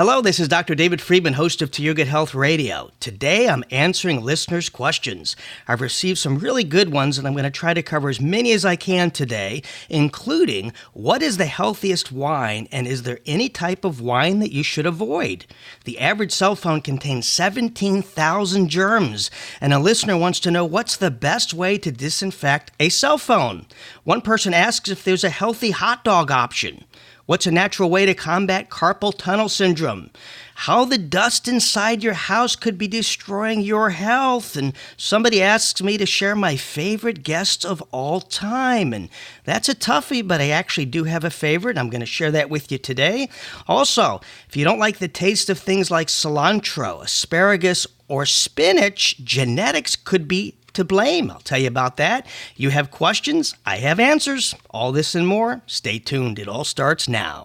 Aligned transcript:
Hello, 0.00 0.22
this 0.22 0.40
is 0.40 0.48
Dr. 0.48 0.74
David 0.74 1.02
Friedman, 1.02 1.34
host 1.34 1.60
of 1.60 1.70
To 1.72 1.82
Your 1.82 1.92
Good 1.92 2.08
Health 2.08 2.34
Radio. 2.34 2.90
Today 3.00 3.50
I'm 3.50 3.62
answering 3.70 4.22
listeners' 4.22 4.70
questions. 4.70 5.36
I've 5.68 5.82
received 5.82 6.16
some 6.16 6.38
really 6.38 6.64
good 6.64 6.90
ones, 6.90 7.18
and 7.18 7.26
I'm 7.28 7.34
going 7.34 7.44
to 7.44 7.50
try 7.50 7.74
to 7.74 7.82
cover 7.82 8.08
as 8.08 8.18
many 8.18 8.52
as 8.52 8.64
I 8.64 8.76
can 8.76 9.10
today, 9.10 9.62
including 9.90 10.72
what 10.94 11.20
is 11.20 11.36
the 11.36 11.44
healthiest 11.44 12.10
wine, 12.12 12.66
and 12.72 12.86
is 12.86 13.02
there 13.02 13.18
any 13.26 13.50
type 13.50 13.84
of 13.84 14.00
wine 14.00 14.38
that 14.38 14.52
you 14.54 14.62
should 14.62 14.86
avoid? 14.86 15.44
The 15.84 15.98
average 15.98 16.32
cell 16.32 16.56
phone 16.56 16.80
contains 16.80 17.28
17,000 17.28 18.70
germs, 18.70 19.30
and 19.60 19.74
a 19.74 19.78
listener 19.78 20.16
wants 20.16 20.40
to 20.40 20.50
know 20.50 20.64
what's 20.64 20.96
the 20.96 21.10
best 21.10 21.52
way 21.52 21.76
to 21.76 21.92
disinfect 21.92 22.72
a 22.80 22.88
cell 22.88 23.18
phone. 23.18 23.66
One 24.04 24.22
person 24.22 24.54
asks 24.54 24.88
if 24.88 25.04
there's 25.04 25.24
a 25.24 25.28
healthy 25.28 25.72
hot 25.72 26.04
dog 26.04 26.30
option. 26.30 26.86
What's 27.30 27.46
a 27.46 27.52
natural 27.52 27.90
way 27.90 28.06
to 28.06 28.14
combat 28.14 28.70
carpal 28.70 29.16
tunnel 29.16 29.48
syndrome? 29.48 30.10
How 30.56 30.84
the 30.84 30.98
dust 30.98 31.46
inside 31.46 32.02
your 32.02 32.14
house 32.14 32.56
could 32.56 32.76
be 32.76 32.88
destroying 32.88 33.60
your 33.60 33.90
health. 33.90 34.56
And 34.56 34.72
somebody 34.96 35.40
asks 35.40 35.80
me 35.80 35.96
to 35.96 36.06
share 36.06 36.34
my 36.34 36.56
favorite 36.56 37.22
guests 37.22 37.64
of 37.64 37.84
all 37.92 38.20
time. 38.20 38.92
And 38.92 39.08
that's 39.44 39.68
a 39.68 39.76
toughie, 39.76 40.26
but 40.26 40.40
I 40.40 40.48
actually 40.48 40.86
do 40.86 41.04
have 41.04 41.22
a 41.22 41.30
favorite. 41.30 41.78
I'm 41.78 41.88
going 41.88 42.00
to 42.00 42.04
share 42.04 42.32
that 42.32 42.50
with 42.50 42.72
you 42.72 42.78
today. 42.78 43.28
Also, 43.68 44.20
if 44.48 44.56
you 44.56 44.64
don't 44.64 44.80
like 44.80 44.98
the 44.98 45.06
taste 45.06 45.48
of 45.48 45.56
things 45.60 45.88
like 45.88 46.08
cilantro, 46.08 47.00
asparagus, 47.00 47.86
or 48.08 48.26
spinach, 48.26 49.22
genetics 49.22 49.94
could 49.94 50.26
be 50.26 50.56
to 50.74 50.84
blame. 50.84 51.30
I'll 51.30 51.40
tell 51.40 51.58
you 51.58 51.68
about 51.68 51.96
that. 51.98 52.26
You 52.56 52.70
have 52.70 52.90
questions, 52.90 53.54
I 53.64 53.76
have 53.76 54.00
answers. 54.00 54.54
All 54.70 54.92
this 54.92 55.14
and 55.14 55.26
more. 55.26 55.62
Stay 55.66 55.98
tuned. 55.98 56.38
It 56.38 56.48
all 56.48 56.64
starts 56.64 57.08
now. 57.08 57.44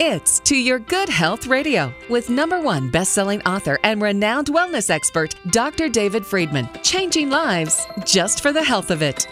It's 0.00 0.38
To 0.40 0.56
Your 0.56 0.78
Good 0.78 1.08
Health 1.08 1.48
Radio 1.48 1.92
with 2.08 2.30
number 2.30 2.60
one 2.60 2.88
best-selling 2.88 3.42
author 3.42 3.80
and 3.82 4.00
renowned 4.00 4.46
wellness 4.46 4.90
expert, 4.90 5.34
Dr. 5.50 5.88
David 5.88 6.24
Friedman. 6.24 6.68
Changing 6.84 7.30
lives 7.30 7.84
just 8.04 8.40
for 8.40 8.52
the 8.52 8.62
health 8.62 8.92
of 8.92 9.02
it. 9.02 9.26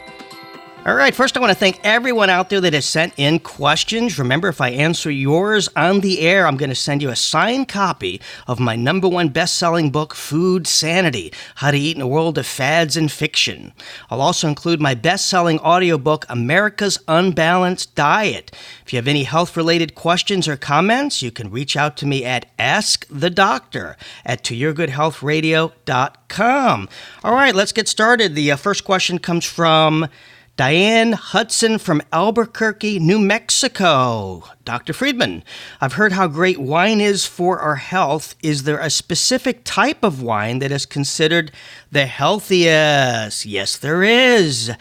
All 0.86 0.94
right, 0.94 1.12
first 1.12 1.36
I 1.36 1.40
want 1.40 1.50
to 1.50 1.58
thank 1.58 1.80
everyone 1.82 2.30
out 2.30 2.48
there 2.48 2.60
that 2.60 2.72
has 2.72 2.86
sent 2.86 3.12
in 3.16 3.40
questions. 3.40 4.20
Remember, 4.20 4.46
if 4.46 4.60
I 4.60 4.68
answer 4.68 5.10
yours 5.10 5.68
on 5.74 5.98
the 5.98 6.20
air, 6.20 6.46
I'm 6.46 6.56
going 6.56 6.68
to 6.68 6.76
send 6.76 7.02
you 7.02 7.08
a 7.08 7.16
signed 7.16 7.66
copy 7.66 8.20
of 8.46 8.60
my 8.60 8.76
number 8.76 9.08
one 9.08 9.30
best 9.30 9.56
selling 9.56 9.90
book, 9.90 10.14
Food 10.14 10.68
Sanity 10.68 11.32
How 11.56 11.72
to 11.72 11.76
Eat 11.76 11.96
in 11.96 12.02
a 12.02 12.06
World 12.06 12.38
of 12.38 12.46
Fads 12.46 12.96
and 12.96 13.10
Fiction. 13.10 13.72
I'll 14.10 14.20
also 14.20 14.46
include 14.46 14.80
my 14.80 14.94
best 14.94 15.26
selling 15.26 15.58
audiobook, 15.58 16.24
America's 16.28 17.00
Unbalanced 17.08 17.96
Diet. 17.96 18.52
If 18.84 18.92
you 18.92 18.98
have 18.98 19.08
any 19.08 19.24
health 19.24 19.56
related 19.56 19.96
questions 19.96 20.46
or 20.46 20.56
comments, 20.56 21.20
you 21.20 21.32
can 21.32 21.50
reach 21.50 21.76
out 21.76 21.96
to 21.96 22.06
me 22.06 22.24
at 22.24 22.56
askthedoctor 22.58 23.96
at 24.24 24.44
toyourgoodhealthradio.com. 24.44 26.88
All 27.24 27.34
right, 27.34 27.54
let's 27.56 27.72
get 27.72 27.88
started. 27.88 28.36
The 28.36 28.52
uh, 28.52 28.56
first 28.56 28.84
question 28.84 29.18
comes 29.18 29.44
from 29.44 30.06
Diane 30.56 31.12
Hudson 31.12 31.76
from 31.76 32.00
Albuquerque, 32.14 32.98
New 32.98 33.18
Mexico. 33.18 34.55
Dr. 34.66 34.92
Friedman, 34.92 35.44
I've 35.80 35.92
heard 35.92 36.10
how 36.10 36.26
great 36.26 36.58
wine 36.58 37.00
is 37.00 37.24
for 37.24 37.60
our 37.60 37.76
health. 37.76 38.34
Is 38.42 38.64
there 38.64 38.80
a 38.80 38.90
specific 38.90 39.60
type 39.62 40.02
of 40.02 40.20
wine 40.20 40.58
that 40.58 40.72
is 40.72 40.84
considered 40.84 41.52
the 41.92 42.06
healthiest? 42.06 43.46
Yes, 43.46 43.76
there 43.76 44.02
is. 44.02 44.72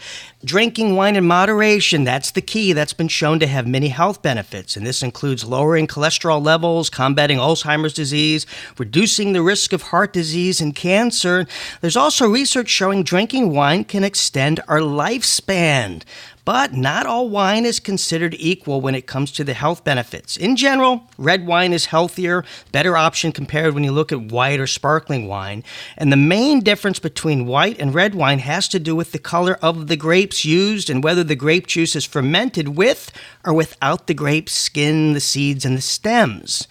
Drinking 0.44 0.96
wine 0.96 1.14
in 1.14 1.24
moderation, 1.24 2.02
that's 2.02 2.32
the 2.32 2.40
key. 2.40 2.72
That's 2.72 2.92
been 2.94 3.06
shown 3.06 3.38
to 3.38 3.46
have 3.46 3.68
many 3.68 3.88
health 3.88 4.22
benefits, 4.22 4.76
and 4.76 4.84
this 4.84 5.04
includes 5.04 5.44
lowering 5.44 5.86
cholesterol 5.86 6.44
levels, 6.44 6.90
combating 6.90 7.38
Alzheimer's 7.38 7.94
disease, 7.94 8.44
reducing 8.78 9.34
the 9.34 9.42
risk 9.42 9.72
of 9.72 9.82
heart 9.82 10.12
disease 10.12 10.60
and 10.60 10.74
cancer. 10.74 11.46
There's 11.80 11.96
also 11.96 12.28
research 12.28 12.68
showing 12.68 13.04
drinking 13.04 13.52
wine 13.52 13.84
can 13.84 14.02
extend 14.02 14.58
our 14.66 14.80
lifespan. 14.80 16.02
But 16.46 16.74
not 16.74 17.06
all 17.06 17.28
wine 17.28 17.66
is 17.66 17.80
considered 17.80 18.36
equal 18.38 18.80
when 18.80 18.94
it 18.94 19.08
comes 19.08 19.32
to 19.32 19.42
the 19.42 19.52
health 19.52 19.82
benefits. 19.82 20.36
In 20.36 20.54
general, 20.54 21.02
red 21.18 21.44
wine 21.44 21.72
is 21.72 21.86
healthier, 21.86 22.44
better 22.70 22.96
option 22.96 23.32
compared 23.32 23.74
when 23.74 23.82
you 23.82 23.90
look 23.90 24.12
at 24.12 24.30
white 24.30 24.60
or 24.60 24.68
sparkling 24.68 25.26
wine. 25.26 25.64
And 25.96 26.12
the 26.12 26.16
main 26.16 26.60
difference 26.60 27.00
between 27.00 27.46
white 27.46 27.80
and 27.80 27.92
red 27.92 28.14
wine 28.14 28.38
has 28.38 28.68
to 28.68 28.78
do 28.78 28.94
with 28.94 29.10
the 29.10 29.18
color 29.18 29.58
of 29.60 29.88
the 29.88 29.96
grapes 29.96 30.44
used 30.44 30.88
and 30.88 31.02
whether 31.02 31.24
the 31.24 31.34
grape 31.34 31.66
juice 31.66 31.96
is 31.96 32.04
fermented 32.04 32.76
with 32.76 33.10
or 33.44 33.52
without 33.52 34.06
the 34.06 34.14
grape 34.14 34.48
skin, 34.48 35.14
the 35.14 35.20
seeds, 35.20 35.64
and 35.64 35.76
the 35.76 35.82
stems. 35.82 36.68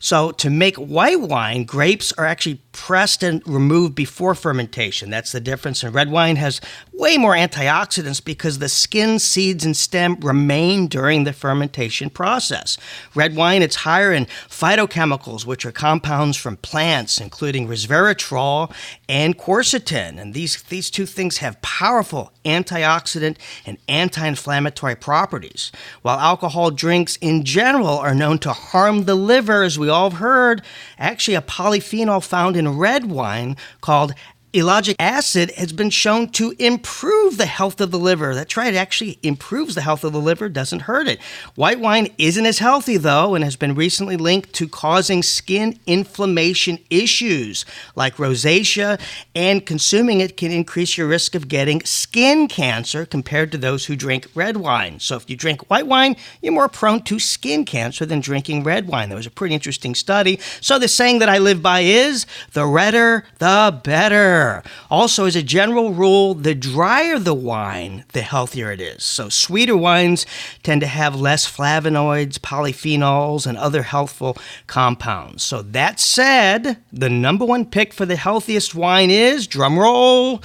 So, 0.00 0.32
to 0.32 0.50
make 0.50 0.76
white 0.76 1.22
wine, 1.22 1.64
grapes 1.64 2.12
are 2.12 2.26
actually 2.26 2.60
pressed 2.74 3.22
and 3.22 3.40
removed 3.46 3.94
before 3.94 4.34
fermentation. 4.34 5.08
That's 5.08 5.32
the 5.32 5.40
difference. 5.40 5.82
And 5.82 5.94
red 5.94 6.10
wine 6.10 6.36
has 6.36 6.60
way 6.92 7.16
more 7.16 7.34
antioxidants 7.34 8.22
because 8.22 8.58
the 8.58 8.68
skin, 8.68 9.18
seeds, 9.18 9.64
and 9.64 9.76
stem 9.76 10.16
remain 10.20 10.88
during 10.88 11.24
the 11.24 11.32
fermentation 11.32 12.10
process. 12.10 12.76
Red 13.14 13.36
wine, 13.36 13.62
it's 13.62 13.76
higher 13.76 14.12
in 14.12 14.26
phytochemicals, 14.26 15.46
which 15.46 15.64
are 15.64 15.72
compounds 15.72 16.36
from 16.36 16.56
plants, 16.58 17.20
including 17.20 17.68
resveratrol 17.68 18.74
and 19.08 19.38
quercetin. 19.38 20.20
And 20.20 20.34
these, 20.34 20.60
these 20.64 20.90
two 20.90 21.06
things 21.06 21.38
have 21.38 21.62
powerful 21.62 22.32
antioxidant 22.44 23.36
and 23.64 23.78
anti 23.88 24.26
inflammatory 24.26 24.96
properties. 24.96 25.70
While 26.02 26.18
alcohol 26.18 26.70
drinks 26.70 27.16
in 27.20 27.44
general 27.44 27.98
are 27.98 28.14
known 28.14 28.38
to 28.40 28.52
harm 28.52 29.04
the 29.04 29.14
liver, 29.14 29.62
as 29.62 29.78
we 29.78 29.88
all 29.88 30.10
have 30.10 30.18
heard, 30.18 30.62
actually, 30.98 31.34
a 31.34 31.42
polyphenol 31.42 32.22
found 32.24 32.56
in 32.56 32.63
red 32.68 33.10
wine 33.10 33.56
called 33.80 34.14
Ellagic 34.54 34.94
acid 35.00 35.50
has 35.56 35.72
been 35.72 35.90
shown 35.90 36.28
to 36.28 36.54
improve 36.60 37.38
the 37.38 37.46
health 37.46 37.80
of 37.80 37.90
the 37.90 37.98
liver. 37.98 38.36
That's 38.36 38.56
right, 38.56 38.72
it 38.72 38.76
actually 38.76 39.18
improves 39.24 39.74
the 39.74 39.80
health 39.80 40.04
of 40.04 40.12
the 40.12 40.20
liver, 40.20 40.48
doesn't 40.48 40.82
hurt 40.82 41.08
it. 41.08 41.20
White 41.56 41.80
wine 41.80 42.06
isn't 42.18 42.46
as 42.46 42.60
healthy, 42.60 42.96
though, 42.96 43.34
and 43.34 43.42
has 43.42 43.56
been 43.56 43.74
recently 43.74 44.16
linked 44.16 44.52
to 44.52 44.68
causing 44.68 45.24
skin 45.24 45.80
inflammation 45.88 46.78
issues 46.88 47.64
like 47.96 48.14
rosacea, 48.14 49.00
and 49.34 49.66
consuming 49.66 50.20
it 50.20 50.36
can 50.36 50.52
increase 50.52 50.96
your 50.96 51.08
risk 51.08 51.34
of 51.34 51.48
getting 51.48 51.82
skin 51.82 52.46
cancer 52.46 53.04
compared 53.04 53.50
to 53.50 53.58
those 53.58 53.86
who 53.86 53.96
drink 53.96 54.28
red 54.36 54.56
wine. 54.56 55.00
So 55.00 55.16
if 55.16 55.28
you 55.28 55.36
drink 55.36 55.68
white 55.68 55.88
wine, 55.88 56.14
you're 56.40 56.52
more 56.52 56.68
prone 56.68 57.02
to 57.02 57.18
skin 57.18 57.64
cancer 57.64 58.06
than 58.06 58.20
drinking 58.20 58.62
red 58.62 58.86
wine. 58.86 59.08
That 59.08 59.16
was 59.16 59.26
a 59.26 59.32
pretty 59.32 59.54
interesting 59.54 59.96
study. 59.96 60.38
So 60.60 60.78
the 60.78 60.86
saying 60.86 61.18
that 61.18 61.28
I 61.28 61.38
live 61.38 61.60
by 61.60 61.80
is 61.80 62.24
the 62.52 62.66
redder, 62.66 63.24
the 63.40 63.80
better. 63.82 64.43
Also, 64.90 65.26
as 65.26 65.36
a 65.36 65.42
general 65.42 65.92
rule, 65.92 66.34
the 66.34 66.54
drier 66.54 67.18
the 67.18 67.34
wine, 67.34 68.04
the 68.12 68.22
healthier 68.22 68.70
it 68.72 68.80
is. 68.80 69.02
So, 69.04 69.28
sweeter 69.28 69.76
wines 69.76 70.26
tend 70.62 70.80
to 70.80 70.86
have 70.86 71.20
less 71.20 71.50
flavonoids, 71.50 72.38
polyphenols, 72.38 73.46
and 73.46 73.56
other 73.58 73.82
healthful 73.82 74.36
compounds. 74.66 75.42
So, 75.42 75.62
that 75.62 76.00
said, 76.00 76.78
the 76.92 77.10
number 77.10 77.44
one 77.44 77.66
pick 77.66 77.92
for 77.92 78.06
the 78.06 78.16
healthiest 78.16 78.74
wine 78.74 79.10
is, 79.10 79.48
drumroll, 79.48 80.44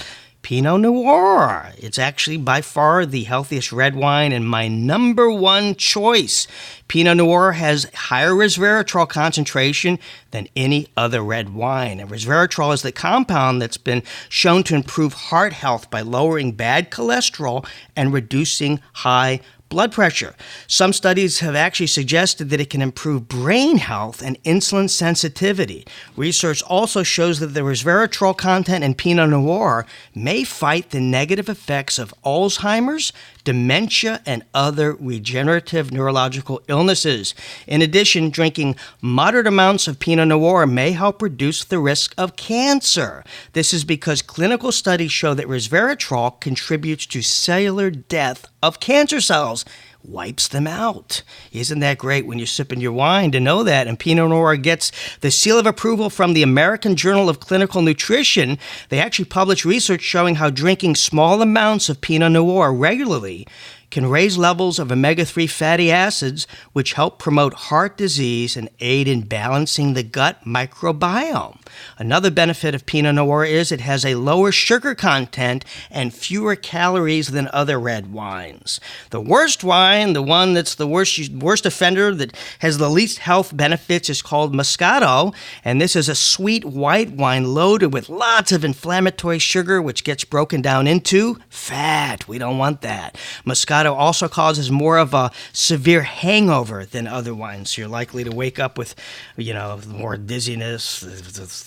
Pinot 0.50 0.82
Noir. 0.82 1.74
It's 1.78 2.00
actually 2.00 2.38
by 2.38 2.62
far 2.62 3.06
the 3.06 3.26
healthiest 3.26 3.72
red 3.72 3.94
wine 3.94 4.32
and 4.32 4.50
my 4.50 4.68
number 4.68 5.30
one 5.30 5.76
choice. 5.76 6.48
Pinot 6.88 7.18
Noir 7.18 7.52
has 7.52 7.86
higher 7.94 8.32
resveratrol 8.32 9.08
concentration 9.08 10.00
than 10.32 10.48
any 10.56 10.88
other 10.98 11.22
red 11.22 11.54
wine. 11.54 12.00
And 12.00 12.10
resveratrol 12.10 12.74
is 12.74 12.82
the 12.82 12.92
compound 12.92 13.62
that's 13.62 13.78
been 13.78 14.02
shown 14.28 14.64
to 14.64 14.74
improve 14.74 15.14
heart 15.14 15.54
health 15.54 15.92
by 15.92 16.02
lowering 16.02 16.54
bad 16.54 16.90
cholesterol 16.90 17.64
and 17.96 18.12
reducing 18.12 18.80
high 18.94 19.42
blood 19.70 19.92
pressure. 19.92 20.36
Some 20.68 20.94
studies 20.94 21.40
have 21.40 21.56
actually 21.56 21.88
suggested 21.88 22.50
that 22.50 22.60
it 22.60 22.70
can 22.70 22.82
improve 22.82 23.28
brain 23.28 23.78
health 23.78 24.22
and 24.22 24.42
insulin 24.44 24.90
sensitivity. 24.90 25.86
Research 26.18 26.62
also 26.64 27.04
shows 27.04 27.40
that 27.40 27.54
the 27.54 27.62
resveratrol 27.62 28.36
content 28.36 28.84
in 28.84 28.96
Pinot 28.96 29.30
Noir 29.30 29.86
may 30.14 30.44
fight 30.44 30.90
the 30.90 31.00
negative 31.00 31.48
effects 31.48 32.00
of 32.00 32.14
Alzheimer's, 32.26 33.14
dementia, 33.44 34.22
and 34.26 34.44
other 34.54 34.94
regenerative 34.94 35.92
neurological 35.92 36.62
illnesses. 36.68 37.34
In 37.68 37.82
addition, 37.82 38.30
drinking 38.30 38.76
moderate 39.02 39.48
amounts 39.48 39.88
of 39.88 40.00
Pinot 40.00 40.28
Noir 40.28 40.66
may 40.66 40.92
help 40.92 41.22
reduce 41.22 41.64
the 41.64 41.80
risk 41.80 42.14
of 42.18 42.36
cancer. 42.36 43.24
This 43.54 43.74
is 43.74 43.84
because 43.84 44.22
clinical 44.22 44.72
studies 44.72 45.12
show 45.12 45.34
that 45.36 45.48
resveratrol 45.48 46.40
contributes 46.40 47.06
to 47.08 47.22
cellular 47.22 47.90
death 47.90 48.46
of 48.62 48.80
cancer 48.80 49.22
cells 49.22 49.59
wipes 50.04 50.48
them 50.48 50.68
out. 50.68 51.24
Isn't 51.52 51.80
that 51.80 51.98
great 51.98 52.26
when 52.26 52.40
you're 52.40 52.48
sipping 52.48 52.80
your 52.80 52.94
wine 52.94 53.32
to 53.32 53.40
know 53.40 53.64
that? 53.64 53.88
And 53.88 54.00
Pinot 54.00 54.30
Noir 54.30 54.56
gets 54.56 54.92
the 55.20 55.32
seal 55.32 55.60
of 55.60 55.66
approval 55.66 56.10
from 56.10 56.34
the 56.34 56.44
American 56.44 56.96
Journal 56.96 57.30
of 57.30 57.40
Clinical 57.40 57.82
Nutrition. 57.82 58.58
They 58.90 59.00
actually 59.00 59.26
published 59.26 59.66
research 59.66 60.02
showing 60.02 60.36
how 60.36 60.50
drinking 60.50 60.96
small 60.96 61.42
amounts 61.42 61.90
of 61.90 62.02
Pinot 62.02 62.32
Noir 62.32 62.74
regularly 62.74 63.46
can 63.92 64.06
raise 64.06 64.38
levels 64.38 64.80
of 64.80 64.92
omega 64.92 65.26
3 65.26 65.48
fatty 65.48 65.92
acids, 65.92 66.46
which 66.74 66.94
help 66.94 67.20
promote 67.20 67.54
heart 67.54 67.98
disease 67.98 68.56
and 68.56 68.70
aid 68.80 69.08
in 69.08 69.22
balancing 69.22 69.94
the 69.94 70.04
gut 70.04 70.44
microbiome. 70.46 71.60
Another 71.98 72.32
benefit 72.32 72.76
of 72.76 72.86
Pinot 72.86 73.16
Noir 73.16 73.46
is 73.46 73.72
it 73.72 73.82
has 73.82 74.06
a 74.06 74.16
lower 74.16 74.52
sugar 74.52 74.94
content 74.94 75.66
and 75.90 76.14
fewer 76.14 76.56
calories 76.56 77.30
than 77.30 77.50
other 77.52 77.80
red 77.80 78.12
wines. 78.12 78.80
The 79.10 79.22
worst 79.22 79.64
wine, 79.64 80.14
the 80.14 80.22
one 80.22 80.54
that's 80.54 80.76
the 80.76 80.88
worst, 80.88 81.30
worst 81.32 81.66
offender 81.66 82.14
that 82.16 82.36
has 82.60 82.78
the 82.78 82.90
least 82.90 83.20
health 83.20 83.56
benefits, 83.56 84.10
is 84.10 84.22
called 84.22 84.54
Moscato, 84.54 85.34
and 85.64 85.82
this 85.82 85.96
is 85.96 86.10
a 86.10 86.16
sweet 86.16 86.66
white 86.66 87.12
wine 87.12 87.54
loaded 87.54 87.94
with 87.94 88.10
lots 88.10 88.52
of 88.52 88.64
inflammatory 88.64 89.40
sugar, 89.40 89.82
which 89.82 90.04
gets 90.04 90.24
broken 90.24 90.62
down 90.62 90.88
into 90.88 91.38
fat. 91.50 92.28
We 92.28 92.38
don't 92.38 92.58
want 92.58 92.82
that. 92.82 93.18
Moscato 93.46 93.79
also 93.86 94.28
causes 94.28 94.72
more 94.72 94.98
of 94.98 95.14
a 95.14 95.32
severe 95.54 96.02
hangover 96.02 96.86
than 96.86 97.08
other 97.08 97.34
wines. 97.34 97.78
You're 97.78 97.88
likely 97.88 98.24
to 98.24 98.32
wake 98.32 98.60
up 98.60 98.78
with, 98.78 98.96
you 99.38 99.54
know, 99.54 99.80
more 99.88 100.18
dizziness, 100.18 101.00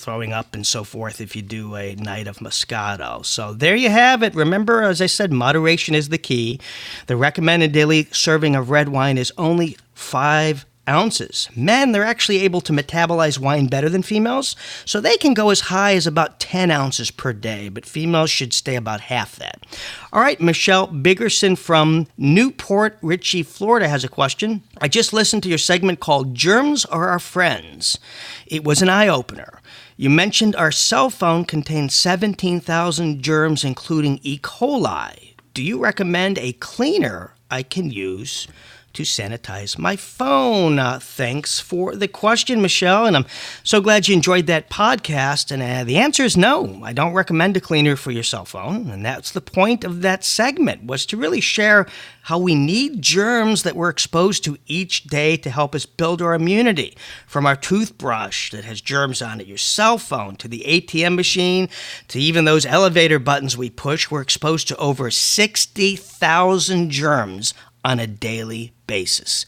throwing 0.03 0.33
up, 0.33 0.55
and 0.55 0.67
so 0.67 0.85
forth 0.85 1.21
if 1.21 1.37
you 1.37 1.43
do 1.43 1.75
a 1.77 1.95
night 1.97 2.27
of 2.27 2.39
Moscato. 2.39 3.25
So 3.25 3.53
there 3.53 3.77
you 3.77 3.91
have 3.91 4.23
it. 4.23 4.35
Remember, 4.35 4.83
as 4.83 5.01
I 5.01 5.07
said, 5.07 5.33
moderation 5.33 5.95
is 5.95 6.09
the 6.09 6.19
key. 6.19 6.61
The 7.07 7.17
recommended 7.17 7.73
daily 7.73 8.09
serving 8.13 8.57
of 8.57 8.71
red 8.71 8.89
wine 8.89 9.19
is 9.19 9.33
only 9.39 9.77
five 9.95 10.67
ounces. 10.89 11.49
Men, 11.55 11.93
they're 11.93 12.05
actually 12.05 12.41
able 12.41 12.61
to 12.63 12.73
metabolize 12.73 13.39
wine 13.39 13.67
better 13.67 13.89
than 13.89 14.03
females, 14.03 14.57
so 14.85 15.01
they 15.01 15.17
can 15.17 15.35
go 15.35 15.51
as 15.51 15.61
high 15.61 15.95
as 15.95 16.07
about 16.07 16.41
10 16.41 16.71
ounces 16.71 17.11
per 17.11 17.33
day, 17.33 17.69
but 17.69 17.87
females 17.87 18.31
should 18.31 18.53
stay 18.53 18.77
about 18.77 19.03
half 19.03 19.37
that. 19.37 19.65
All 20.13 20.21
right, 20.21 20.41
Michelle 20.41 20.89
Biggerson 20.89 21.57
from 21.57 22.07
New 22.17 22.51
Port 22.51 22.99
Richey, 23.03 23.43
Florida 23.43 23.89
has 23.89 24.05
a 24.05 24.09
question. 24.09 24.63
I 24.81 24.89
just 24.89 25.13
listened 25.13 25.43
to 25.45 25.49
your 25.49 25.59
segment 25.59 26.01
called 26.01 26.35
Germs 26.35 26.85
Are 26.87 27.09
Our 27.09 27.19
Friends. 27.19 27.99
It 28.47 28.65
was 28.65 28.83
an 28.83 28.89
eye 28.89 29.09
opener. 29.09 29.61
You 29.97 30.11
mentioned 30.11 30.57
our 30.57 30.73
cell 30.73 31.11
phone 31.11 31.45
contains 31.45 31.95
17,000 31.95 33.23
germs, 33.23 33.63
including 33.63 34.21
E. 34.23 34.39
coli. 34.39 35.35
Do 35.55 35.63
you 35.63 35.79
recommend 35.79 36.39
a 36.39 36.55
cleaner 36.55 37.35
I 37.51 37.63
can 37.63 37.91
use 37.91 38.49
to 38.95 39.03
sanitize 39.03 39.79
my 39.79 39.97
phone. 39.97 40.79
Uh, 40.79 40.99
thanks 41.01 41.61
for 41.61 41.97
the 41.97 42.09
question, 42.09 42.61
Michelle, 42.61 43.07
and 43.07 43.17
I'm 43.17 43.27
so 43.65 43.81
glad 43.81 44.09
you 44.09 44.15
enjoyed 44.15 44.47
that 44.47 44.71
podcast. 44.71 45.51
And 45.51 45.63
uh, 45.63 45.85
the 45.85 45.99
answer 45.99 46.23
is 46.23 46.37
no. 46.37 46.81
I 46.85 46.93
don't 46.93 47.15
recommend 47.15 47.57
a 47.57 47.61
cleaner 47.61 47.97
for 47.97 48.11
your 48.11 48.23
cell 48.23 48.45
phone, 48.45 48.91
and 48.91 49.05
that's 49.05 49.33
the 49.33 49.41
point 49.41 49.85
of 49.85 50.03
that 50.03 50.25
segment 50.25 50.85
was 50.85 51.07
to 51.07 51.17
really 51.17 51.41
share 51.41 51.87
how 52.23 52.39
we 52.39 52.55
need 52.55 53.03
germs 53.03 53.65
that 53.65 53.75
we're 53.75 53.89
exposed 53.89 54.45
to 54.45 54.57
each 54.67 55.05
day 55.05 55.37
to 55.37 55.51
help 55.51 55.75
us 55.75 55.87
build 55.87 56.23
our 56.23 56.35
immunity. 56.35 56.97
From 57.27 57.47
our 57.47 57.57
toothbrush 57.57 58.53
that 58.53 58.65
has 58.65 58.81
germs 58.81 59.21
on 59.21 59.41
it, 59.41 59.47
your 59.47 59.59
cell 59.59 59.99
phone, 59.99 60.37
to 60.37 60.49
the 60.49 60.65
ATM 60.67 61.17
machine, 61.17 61.69
to 62.09 62.21
even 62.21 62.45
those 62.45 62.65
elevator 62.65 63.19
buttons 63.19 63.57
we 63.57 63.71
push, 63.71 64.11
we're 64.11 64.21
exposed 64.21 64.69
to 64.69 64.77
over 64.77 65.11
60,000 65.11 66.91
germs 66.91 67.55
on 67.85 67.99
a 67.99 68.07
daily 68.07 68.73
basis. 68.93 69.47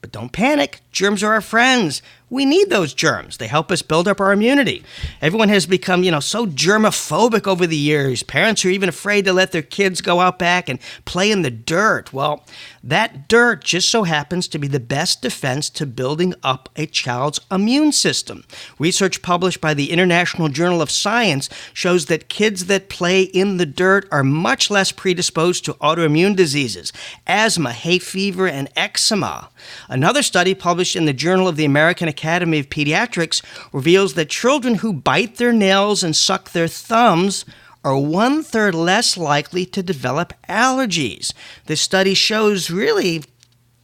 But 0.00 0.12
don't 0.12 0.32
panic, 0.32 0.80
germs 0.92 1.22
are 1.22 1.34
our 1.34 1.42
friends. 1.42 2.00
We 2.30 2.44
need 2.44 2.68
those 2.68 2.92
germs. 2.92 3.38
They 3.38 3.46
help 3.46 3.72
us 3.72 3.80
build 3.80 4.06
up 4.06 4.20
our 4.20 4.32
immunity. 4.32 4.84
Everyone 5.22 5.48
has 5.48 5.66
become, 5.66 6.02
you 6.02 6.10
know, 6.10 6.20
so 6.20 6.46
germophobic 6.46 7.46
over 7.46 7.66
the 7.66 7.76
years. 7.76 8.22
Parents 8.22 8.64
are 8.64 8.70
even 8.70 8.88
afraid 8.88 9.24
to 9.24 9.32
let 9.32 9.52
their 9.52 9.62
kids 9.62 10.00
go 10.00 10.20
out 10.20 10.38
back 10.38 10.68
and 10.68 10.78
play 11.04 11.30
in 11.30 11.42
the 11.42 11.50
dirt. 11.50 12.12
Well, 12.12 12.44
that 12.82 13.28
dirt 13.28 13.64
just 13.64 13.90
so 13.90 14.04
happens 14.04 14.46
to 14.48 14.58
be 14.58 14.68
the 14.68 14.80
best 14.80 15.22
defense 15.22 15.70
to 15.70 15.86
building 15.86 16.34
up 16.42 16.68
a 16.76 16.86
child's 16.86 17.40
immune 17.50 17.92
system. 17.92 18.44
Research 18.78 19.22
published 19.22 19.60
by 19.60 19.74
the 19.74 19.90
International 19.90 20.48
Journal 20.48 20.82
of 20.82 20.90
Science 20.90 21.48
shows 21.72 22.06
that 22.06 22.28
kids 22.28 22.66
that 22.66 22.88
play 22.88 23.22
in 23.22 23.56
the 23.56 23.66
dirt 23.66 24.06
are 24.12 24.22
much 24.22 24.70
less 24.70 24.92
predisposed 24.92 25.64
to 25.64 25.74
autoimmune 25.74 26.36
diseases, 26.36 26.92
asthma, 27.26 27.72
hay 27.72 27.98
fever, 27.98 28.46
and 28.46 28.68
eczema. 28.76 29.50
Another 29.88 30.22
study 30.22 30.54
published 30.54 30.96
in 30.96 31.04
the 31.04 31.12
Journal 31.12 31.48
of 31.48 31.56
the 31.56 31.64
American 31.64 32.08
Academy 32.18 32.58
of 32.58 32.68
Pediatrics 32.68 33.42
reveals 33.72 34.14
that 34.14 34.28
children 34.28 34.76
who 34.76 34.92
bite 34.92 35.36
their 35.36 35.52
nails 35.52 36.02
and 36.02 36.16
suck 36.16 36.50
their 36.50 36.66
thumbs 36.66 37.44
are 37.84 37.96
one 37.96 38.42
third 38.42 38.74
less 38.74 39.16
likely 39.16 39.64
to 39.64 39.82
develop 39.82 40.32
allergies. 40.48 41.32
This 41.66 41.80
study 41.80 42.14
shows 42.14 42.70
really 42.70 43.22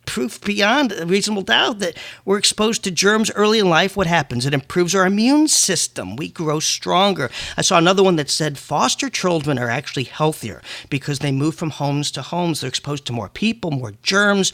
proof 0.07 0.41
beyond 0.41 0.93
a 0.93 1.07
reasonable 1.07 1.43
doubt 1.43 1.79
that 1.81 1.97
we're 2.25 2.39
exposed 2.39 2.85
to 2.85 2.91
germs 2.91 3.31
early 3.33 3.59
in 3.59 3.69
life. 3.69 3.97
What 3.97 4.07
happens? 4.07 4.47
It 4.47 4.55
improves 4.55 4.95
our 4.95 5.07
immune 5.07 5.49
system. 5.49 6.17
We 6.17 6.29
grow 6.29 6.61
stronger. 6.61 7.31
I 7.57 7.63
saw 7.63 7.79
another 7.79 8.03
one 8.03 8.17
that 8.17 8.31
said 8.31 8.59
foster 8.59 9.09
children 9.09 9.59
are 9.59 9.71
actually 9.71 10.05
healthier 10.05 10.63
because 10.91 11.19
they 11.19 11.33
move 11.33 11.55
from 11.55 11.71
homes 11.71 12.11
to 12.13 12.23
homes. 12.23 12.61
They're 12.61 12.69
exposed 12.69 13.07
to 13.07 13.13
more 13.13 13.29
people, 13.29 13.71
more 13.71 13.93
germs. 14.03 14.53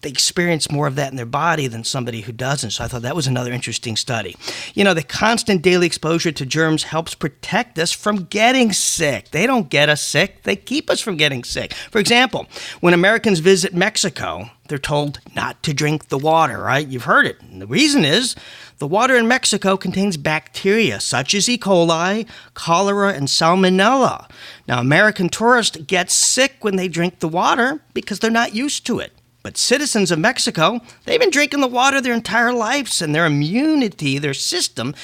They 0.00 0.10
experience 0.10 0.70
more 0.70 0.86
of 0.86 0.96
that 0.96 1.10
in 1.10 1.16
their 1.16 1.26
body 1.26 1.66
than 1.66 1.84
somebody 1.84 2.22
who 2.22 2.32
doesn't. 2.32 2.70
So 2.70 2.84
I 2.84 2.88
thought 2.88 3.02
that 3.02 3.16
was 3.16 3.26
another 3.26 3.52
interesting 3.52 3.96
study. 3.96 4.36
You 4.74 4.84
know, 4.84 4.94
the 4.94 5.02
constant 5.02 5.62
daily 5.62 5.86
exposure 5.86 6.32
to 6.32 6.46
germs 6.46 6.84
helps 6.84 7.14
protect 7.14 7.78
us 7.78 7.92
from 7.92 8.24
getting 8.24 8.72
sick. 8.72 9.30
They 9.30 9.46
don't 9.46 9.68
get 9.68 9.88
us 9.88 10.02
sick, 10.02 10.42
they 10.42 10.56
keep 10.56 10.90
us 10.90 11.00
from 11.00 11.16
getting 11.16 11.44
sick. 11.44 11.72
For 11.90 11.98
example, 11.98 12.46
when 12.80 12.94
Americans 12.94 13.40
visit 13.40 13.74
Mexico, 13.74 14.50
they're 14.68 14.78
told 14.78 15.20
not 15.34 15.62
to 15.62 15.74
drink 15.74 16.08
the 16.08 16.18
water, 16.18 16.58
right? 16.58 16.86
You've 16.86 17.04
heard 17.04 17.26
it. 17.26 17.40
And 17.42 17.60
the 17.60 17.66
reason 17.66 18.04
is 18.04 18.34
the 18.78 18.86
water 18.86 19.16
in 19.16 19.28
Mexico 19.28 19.76
contains 19.76 20.16
bacteria 20.16 21.00
such 21.00 21.34
as 21.34 21.48
E. 21.48 21.58
coli, 21.58 22.26
cholera, 22.54 23.12
and 23.12 23.28
salmonella. 23.28 24.28
Now, 24.66 24.80
American 24.80 25.28
tourists 25.28 25.76
get 25.76 26.10
sick 26.10 26.56
when 26.60 26.76
they 26.76 26.88
drink 26.88 27.18
the 27.18 27.28
water 27.28 27.80
because 27.92 28.18
they're 28.18 28.30
not 28.30 28.54
used 28.54 28.86
to 28.86 28.98
it. 28.98 29.12
But 29.44 29.58
citizens 29.58 30.10
of 30.10 30.18
Mexico, 30.18 30.80
they've 31.04 31.20
been 31.20 31.28
drinking 31.28 31.60
the 31.60 31.66
water 31.66 32.00
their 32.00 32.14
entire 32.14 32.50
lives, 32.50 33.02
and 33.02 33.14
their 33.14 33.26
immunity, 33.26 34.16
their 34.16 34.32
system, 34.32 34.94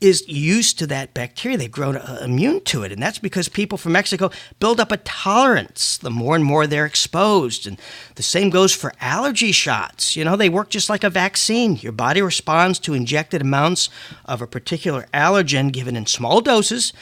is 0.00 0.28
used 0.28 0.78
to 0.78 0.86
that 0.86 1.14
bacteria. 1.14 1.56
They've 1.56 1.70
grown 1.70 1.96
uh, 1.96 2.20
immune 2.22 2.60
to 2.64 2.82
it. 2.82 2.92
And 2.92 3.02
that's 3.02 3.18
because 3.18 3.48
people 3.48 3.78
from 3.78 3.92
Mexico 3.92 4.30
build 4.60 4.78
up 4.78 4.92
a 4.92 4.98
tolerance 4.98 5.96
the 5.96 6.10
more 6.10 6.36
and 6.36 6.44
more 6.44 6.66
they're 6.66 6.84
exposed. 6.84 7.66
And 7.66 7.80
the 8.16 8.22
same 8.22 8.50
goes 8.50 8.74
for 8.74 8.92
allergy 9.00 9.52
shots. 9.52 10.14
You 10.14 10.24
know, 10.24 10.36
they 10.36 10.50
work 10.50 10.68
just 10.68 10.90
like 10.90 11.02
a 11.02 11.10
vaccine. 11.10 11.76
Your 11.76 11.92
body 11.92 12.20
responds 12.20 12.78
to 12.80 12.94
injected 12.94 13.40
amounts 13.40 13.88
of 14.26 14.42
a 14.42 14.46
particular 14.46 15.06
allergen 15.14 15.72
given 15.72 15.96
in 15.96 16.06
small 16.06 16.40
doses, 16.40 16.92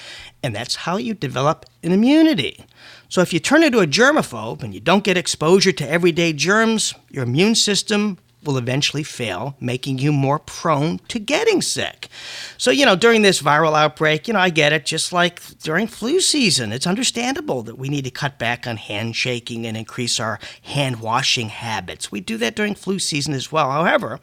and 0.43 0.55
that's 0.55 0.77
how 0.77 0.97
you 0.97 1.15
develop 1.15 1.67
an 1.83 1.91
immunity. 1.91 2.65
So 3.09 3.23
if 3.23 3.33
you 3.33 3.41
turn 3.41 3.63
into 3.63 3.81
a 3.81 3.87
germaphobe 3.87 4.63
and 4.63 4.75
you 4.75 4.81
don't 4.81 5.05
get 5.05 5.17
exposure 5.17 5.73
to 5.73 5.89
everyday 5.89 6.33
germs, 6.33 6.95
your 7.11 7.25
immune 7.25 7.55
system 7.55 8.19
will 8.47 8.59
eventually 8.59 9.03
fail, 9.03 9.57
making 9.61 9.99
you 9.99 10.13
more 10.13 10.39
prone 10.39 10.99
to 11.09 11.19
getting 11.19 11.63
sick. 11.63 12.09
So, 12.57 12.71
you 12.71 12.87
know, 12.87 12.97
during 12.97 13.23
this 13.23 13.43
viral 13.43 13.77
outbreak, 13.77 14.27
you 14.27 14.35
know, 14.35 14.41
I 14.41 14.51
get 14.51 14.73
it, 14.73 14.87
just 14.87 15.13
like 15.13 15.41
during 15.59 15.87
flu 15.87 16.21
season, 16.21 16.73
it's 16.73 16.87
understandable 16.87 17.63
that 17.63 17.79
we 17.79 17.89
need 17.89 18.05
to 18.05 18.11
cut 18.11 18.39
back 18.39 18.67
on 18.67 18.77
handshaking 18.77 19.67
and 19.67 19.77
increase 19.77 20.19
our 20.21 20.39
hand 20.63 21.01
washing 21.01 21.49
habits. 21.49 22.13
We 22.13 22.21
do 22.21 22.37
that 22.39 22.57
during 22.57 22.75
flu 22.75 22.99
season 22.99 23.35
as 23.35 23.51
well. 23.51 23.71
However, 23.71 24.21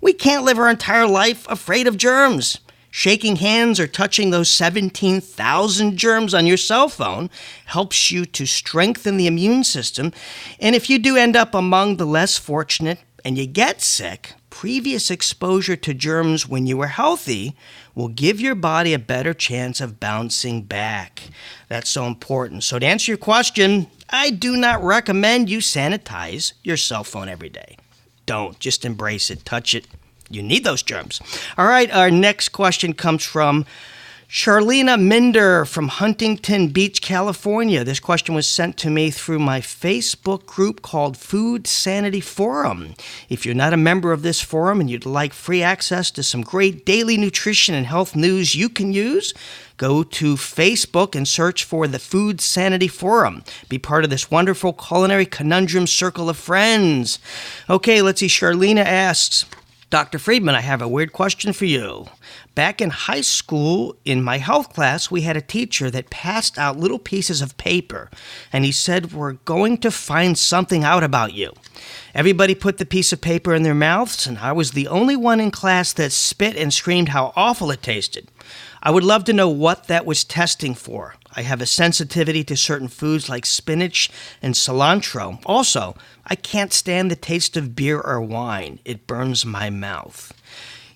we 0.00 0.12
can't 0.12 0.44
live 0.44 0.58
our 0.58 0.70
entire 0.70 1.06
life 1.06 1.46
afraid 1.48 1.86
of 1.86 1.96
germs. 1.96 2.58
Shaking 2.96 3.36
hands 3.36 3.80
or 3.80 3.88
touching 3.88 4.30
those 4.30 4.48
17,000 4.50 5.96
germs 5.96 6.32
on 6.32 6.46
your 6.46 6.56
cell 6.56 6.88
phone 6.88 7.28
helps 7.64 8.12
you 8.12 8.24
to 8.26 8.46
strengthen 8.46 9.16
the 9.16 9.26
immune 9.26 9.64
system. 9.64 10.12
And 10.60 10.76
if 10.76 10.88
you 10.88 11.00
do 11.00 11.16
end 11.16 11.34
up 11.34 11.56
among 11.56 11.96
the 11.96 12.06
less 12.06 12.38
fortunate 12.38 13.00
and 13.24 13.38
you 13.38 13.46
get 13.46 13.80
sick, 13.80 14.34
previous 14.50 15.10
exposure 15.10 15.76
to 15.76 15.94
germs 15.94 16.46
when 16.46 16.66
you 16.66 16.76
were 16.76 16.88
healthy 16.88 17.56
will 17.94 18.08
give 18.08 18.40
your 18.40 18.54
body 18.54 18.92
a 18.92 18.98
better 18.98 19.32
chance 19.32 19.80
of 19.80 19.98
bouncing 19.98 20.62
back. 20.62 21.22
That's 21.68 21.90
so 21.90 22.06
important. 22.06 22.64
So, 22.64 22.78
to 22.78 22.86
answer 22.86 23.10
your 23.10 23.18
question, 23.18 23.88
I 24.10 24.30
do 24.30 24.56
not 24.56 24.82
recommend 24.82 25.48
you 25.48 25.58
sanitize 25.58 26.52
your 26.62 26.76
cell 26.76 27.04
phone 27.04 27.28
every 27.28 27.48
day. 27.48 27.76
Don't. 28.26 28.58
Just 28.58 28.84
embrace 28.84 29.30
it, 29.30 29.44
touch 29.44 29.74
it, 29.74 29.86
you 30.30 30.42
need 30.42 30.64
those 30.64 30.82
germs. 30.82 31.20
All 31.56 31.66
right, 31.66 31.90
our 31.90 32.10
next 32.10 32.50
question 32.50 32.92
comes 32.92 33.24
from 33.24 33.64
Charlena 34.28 35.00
Minder 35.00 35.64
from 35.64 35.88
Huntington 35.88 36.68
Beach, 36.68 37.02
California. 37.02 37.84
This 37.84 38.00
question 38.00 38.34
was 38.34 38.46
sent 38.46 38.76
to 38.78 38.90
me 38.90 39.10
through 39.10 39.38
my 39.38 39.60
Facebook 39.60 40.46
group 40.46 40.82
called 40.82 41.16
Food 41.16 41.66
Sanity 41.66 42.20
Forum. 42.20 42.94
If 43.28 43.44
you're 43.44 43.54
not 43.54 43.74
a 43.74 43.76
member 43.76 44.12
of 44.12 44.22
this 44.22 44.40
forum 44.40 44.80
and 44.80 44.90
you'd 44.90 45.06
like 45.06 45.32
free 45.32 45.62
access 45.62 46.10
to 46.12 46.22
some 46.22 46.40
great 46.40 46.86
daily 46.86 47.16
nutrition 47.16 47.74
and 47.74 47.86
health 47.86 48.16
news 48.16 48.54
you 48.54 48.68
can 48.68 48.92
use, 48.92 49.34
go 49.76 50.02
to 50.02 50.34
Facebook 50.36 51.14
and 51.14 51.28
search 51.28 51.62
for 51.62 51.86
the 51.86 51.98
Food 51.98 52.40
Sanity 52.40 52.88
Forum. 52.88 53.44
Be 53.68 53.78
part 53.78 54.04
of 54.04 54.10
this 54.10 54.30
wonderful 54.30 54.72
culinary 54.72 55.26
conundrum 55.26 55.86
circle 55.86 56.28
of 56.28 56.36
friends. 56.36 57.18
Okay, 57.68 58.00
let's 58.02 58.20
see. 58.20 58.26
Charlena 58.26 58.84
asks, 58.84 59.44
Dr. 59.90 60.18
Friedman, 60.18 60.56
I 60.56 60.60
have 60.60 60.82
a 60.82 60.88
weird 60.88 61.12
question 61.12 61.52
for 61.52 61.66
you. 61.66 62.08
Back 62.54 62.80
in 62.80 62.90
high 62.90 63.22
school, 63.22 63.96
in 64.04 64.22
my 64.22 64.38
health 64.38 64.72
class, 64.72 65.10
we 65.10 65.22
had 65.22 65.36
a 65.36 65.40
teacher 65.40 65.90
that 65.90 66.10
passed 66.10 66.56
out 66.56 66.78
little 66.78 67.00
pieces 67.00 67.42
of 67.42 67.56
paper, 67.56 68.10
and 68.52 68.64
he 68.64 68.70
said, 68.70 69.12
We're 69.12 69.32
going 69.32 69.78
to 69.78 69.90
find 69.90 70.38
something 70.38 70.84
out 70.84 71.02
about 71.02 71.32
you. 71.32 71.52
Everybody 72.14 72.54
put 72.54 72.78
the 72.78 72.86
piece 72.86 73.12
of 73.12 73.20
paper 73.20 73.54
in 73.54 73.64
their 73.64 73.74
mouths, 73.74 74.24
and 74.24 74.38
I 74.38 74.52
was 74.52 74.70
the 74.70 74.86
only 74.86 75.16
one 75.16 75.40
in 75.40 75.50
class 75.50 75.92
that 75.94 76.12
spit 76.12 76.56
and 76.56 76.72
screamed 76.72 77.08
how 77.08 77.32
awful 77.34 77.72
it 77.72 77.82
tasted. 77.82 78.28
I 78.84 78.92
would 78.92 79.02
love 79.02 79.24
to 79.24 79.32
know 79.32 79.48
what 79.48 79.88
that 79.88 80.06
was 80.06 80.22
testing 80.22 80.74
for. 80.74 81.16
I 81.34 81.42
have 81.42 81.60
a 81.60 81.66
sensitivity 81.66 82.44
to 82.44 82.56
certain 82.56 82.86
foods 82.86 83.28
like 83.28 83.46
spinach 83.46 84.10
and 84.40 84.54
cilantro. 84.54 85.42
Also, 85.44 85.96
I 86.24 86.36
can't 86.36 86.72
stand 86.72 87.10
the 87.10 87.16
taste 87.16 87.56
of 87.56 87.74
beer 87.74 88.00
or 88.00 88.20
wine, 88.20 88.78
it 88.84 89.08
burns 89.08 89.44
my 89.44 89.70
mouth. 89.70 90.32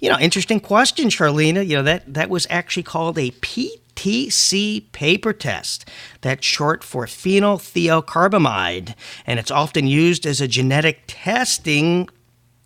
You 0.00 0.10
know, 0.10 0.18
interesting 0.18 0.60
question, 0.60 1.08
Charlena. 1.08 1.66
You 1.66 1.76
know, 1.76 1.82
that, 1.82 2.12
that 2.12 2.30
was 2.30 2.46
actually 2.50 2.84
called 2.84 3.18
a 3.18 3.30
PTC 3.32 4.90
paper 4.92 5.32
test. 5.32 5.88
That's 6.20 6.46
short 6.46 6.84
for 6.84 7.06
phenylthiocarbamide, 7.06 8.94
and 9.26 9.40
it's 9.40 9.50
often 9.50 9.86
used 9.86 10.26
as 10.26 10.40
a 10.40 10.48
genetic 10.48 11.02
testing 11.06 12.08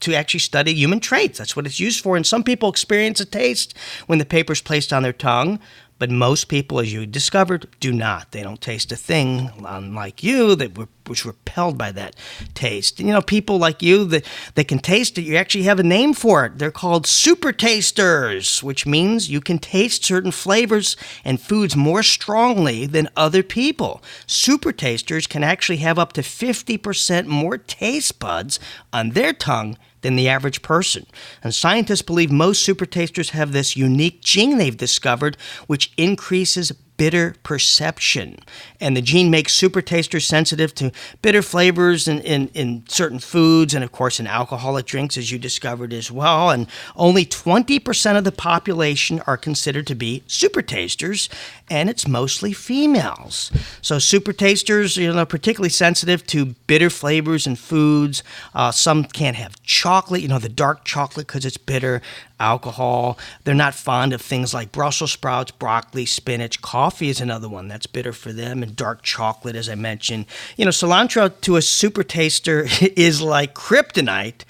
to 0.00 0.14
actually 0.14 0.40
study 0.40 0.74
human 0.74 1.00
traits. 1.00 1.38
That's 1.38 1.56
what 1.56 1.64
it's 1.64 1.80
used 1.80 2.02
for. 2.02 2.16
And 2.16 2.26
some 2.26 2.42
people 2.42 2.68
experience 2.68 3.20
a 3.20 3.24
taste 3.24 3.76
when 4.06 4.18
the 4.18 4.24
paper 4.24 4.52
is 4.52 4.60
placed 4.60 4.92
on 4.92 5.02
their 5.02 5.12
tongue. 5.12 5.60
But 6.02 6.10
most 6.10 6.48
people, 6.48 6.80
as 6.80 6.92
you 6.92 7.06
discovered, 7.06 7.68
do 7.78 7.92
not. 7.92 8.32
They 8.32 8.42
don't 8.42 8.60
taste 8.60 8.90
a 8.90 8.96
thing, 8.96 9.52
unlike 9.64 10.24
you, 10.24 10.56
that 10.56 10.76
was 11.06 11.24
repelled 11.24 11.78
by 11.78 11.92
that 11.92 12.16
taste. 12.54 12.98
And, 12.98 13.06
you 13.06 13.14
know, 13.14 13.22
people 13.22 13.58
like 13.58 13.82
you 13.82 14.04
that, 14.06 14.26
that 14.56 14.66
can 14.66 14.80
taste 14.80 15.16
it, 15.16 15.22
you 15.22 15.36
actually 15.36 15.62
have 15.62 15.78
a 15.78 15.84
name 15.84 16.12
for 16.12 16.44
it. 16.44 16.58
They're 16.58 16.72
called 16.72 17.06
super 17.06 17.52
tasters, 17.52 18.64
which 18.64 18.84
means 18.84 19.30
you 19.30 19.40
can 19.40 19.60
taste 19.60 20.04
certain 20.04 20.32
flavors 20.32 20.96
and 21.24 21.40
foods 21.40 21.76
more 21.76 22.02
strongly 22.02 22.84
than 22.84 23.08
other 23.16 23.44
people. 23.44 24.02
Super 24.26 24.72
tasters 24.72 25.28
can 25.28 25.44
actually 25.44 25.76
have 25.76 26.00
up 26.00 26.12
to 26.14 26.22
50% 26.22 27.26
more 27.26 27.58
taste 27.58 28.18
buds 28.18 28.58
on 28.92 29.10
their 29.10 29.32
tongue 29.32 29.78
than 30.02 30.16
the 30.16 30.28
average 30.28 30.62
person. 30.62 31.06
And 31.42 31.54
scientists 31.54 32.02
believe 32.02 32.30
most 32.30 32.62
super 32.62 32.86
tasters 32.86 33.30
have 33.30 33.52
this 33.52 33.76
unique 33.76 34.20
gene 34.20 34.58
they've 34.58 34.76
discovered, 34.76 35.36
which 35.66 35.92
increases 35.96 36.72
bitter 37.02 37.34
perception. 37.42 38.38
And 38.78 38.96
the 38.96 39.02
gene 39.02 39.28
makes 39.28 39.52
super 39.52 39.82
tasters 39.82 40.24
sensitive 40.24 40.72
to 40.76 40.92
bitter 41.20 41.42
flavors 41.42 42.06
in, 42.06 42.20
in, 42.20 42.46
in, 42.54 42.84
certain 42.86 43.18
foods 43.18 43.74
and, 43.74 43.82
of 43.82 43.90
course, 43.90 44.20
in 44.20 44.28
alcoholic 44.28 44.86
drinks, 44.86 45.16
as 45.16 45.32
you 45.32 45.36
discovered 45.36 45.92
as 45.92 46.12
well. 46.12 46.50
And 46.50 46.68
only 46.94 47.24
20% 47.24 48.16
of 48.16 48.22
the 48.22 48.30
population 48.30 49.20
are 49.26 49.36
considered 49.36 49.88
to 49.88 49.96
be 49.96 50.22
super 50.28 50.62
tasters, 50.62 51.28
and 51.68 51.90
it's 51.90 52.06
mostly 52.06 52.52
females. 52.52 53.50
So, 53.80 53.98
super 53.98 54.32
tasters, 54.32 54.96
you 54.96 55.12
know, 55.12 55.26
particularly 55.26 55.70
sensitive 55.70 56.24
to 56.28 56.54
bitter 56.68 56.88
flavors 56.88 57.48
and 57.48 57.58
foods. 57.58 58.22
Uh, 58.54 58.70
some 58.70 59.02
can't 59.02 59.34
have 59.34 59.60
chocolate, 59.64 60.22
you 60.22 60.28
know, 60.28 60.38
the 60.38 60.48
dark 60.48 60.84
chocolate 60.84 61.26
because 61.26 61.44
it's 61.44 61.56
bitter 61.56 62.00
alcohol. 62.42 63.18
They're 63.44 63.54
not 63.54 63.74
fond 63.74 64.12
of 64.12 64.20
things 64.20 64.52
like 64.52 64.72
Brussels 64.72 65.12
sprouts, 65.12 65.52
broccoli, 65.52 66.04
spinach. 66.04 66.60
Coffee 66.60 67.08
is 67.08 67.20
another 67.20 67.48
one 67.48 67.68
that's 67.68 67.86
bitter 67.86 68.12
for 68.12 68.32
them, 68.32 68.62
and 68.62 68.76
dark 68.76 69.02
chocolate, 69.02 69.56
as 69.56 69.68
I 69.68 69.76
mentioned. 69.76 70.26
You 70.56 70.64
know, 70.64 70.70
cilantro 70.70 71.32
to 71.42 71.56
a 71.56 71.62
super 71.62 72.02
taster 72.02 72.66
is 72.80 73.22
like 73.22 73.54
kryptonite 73.54 74.42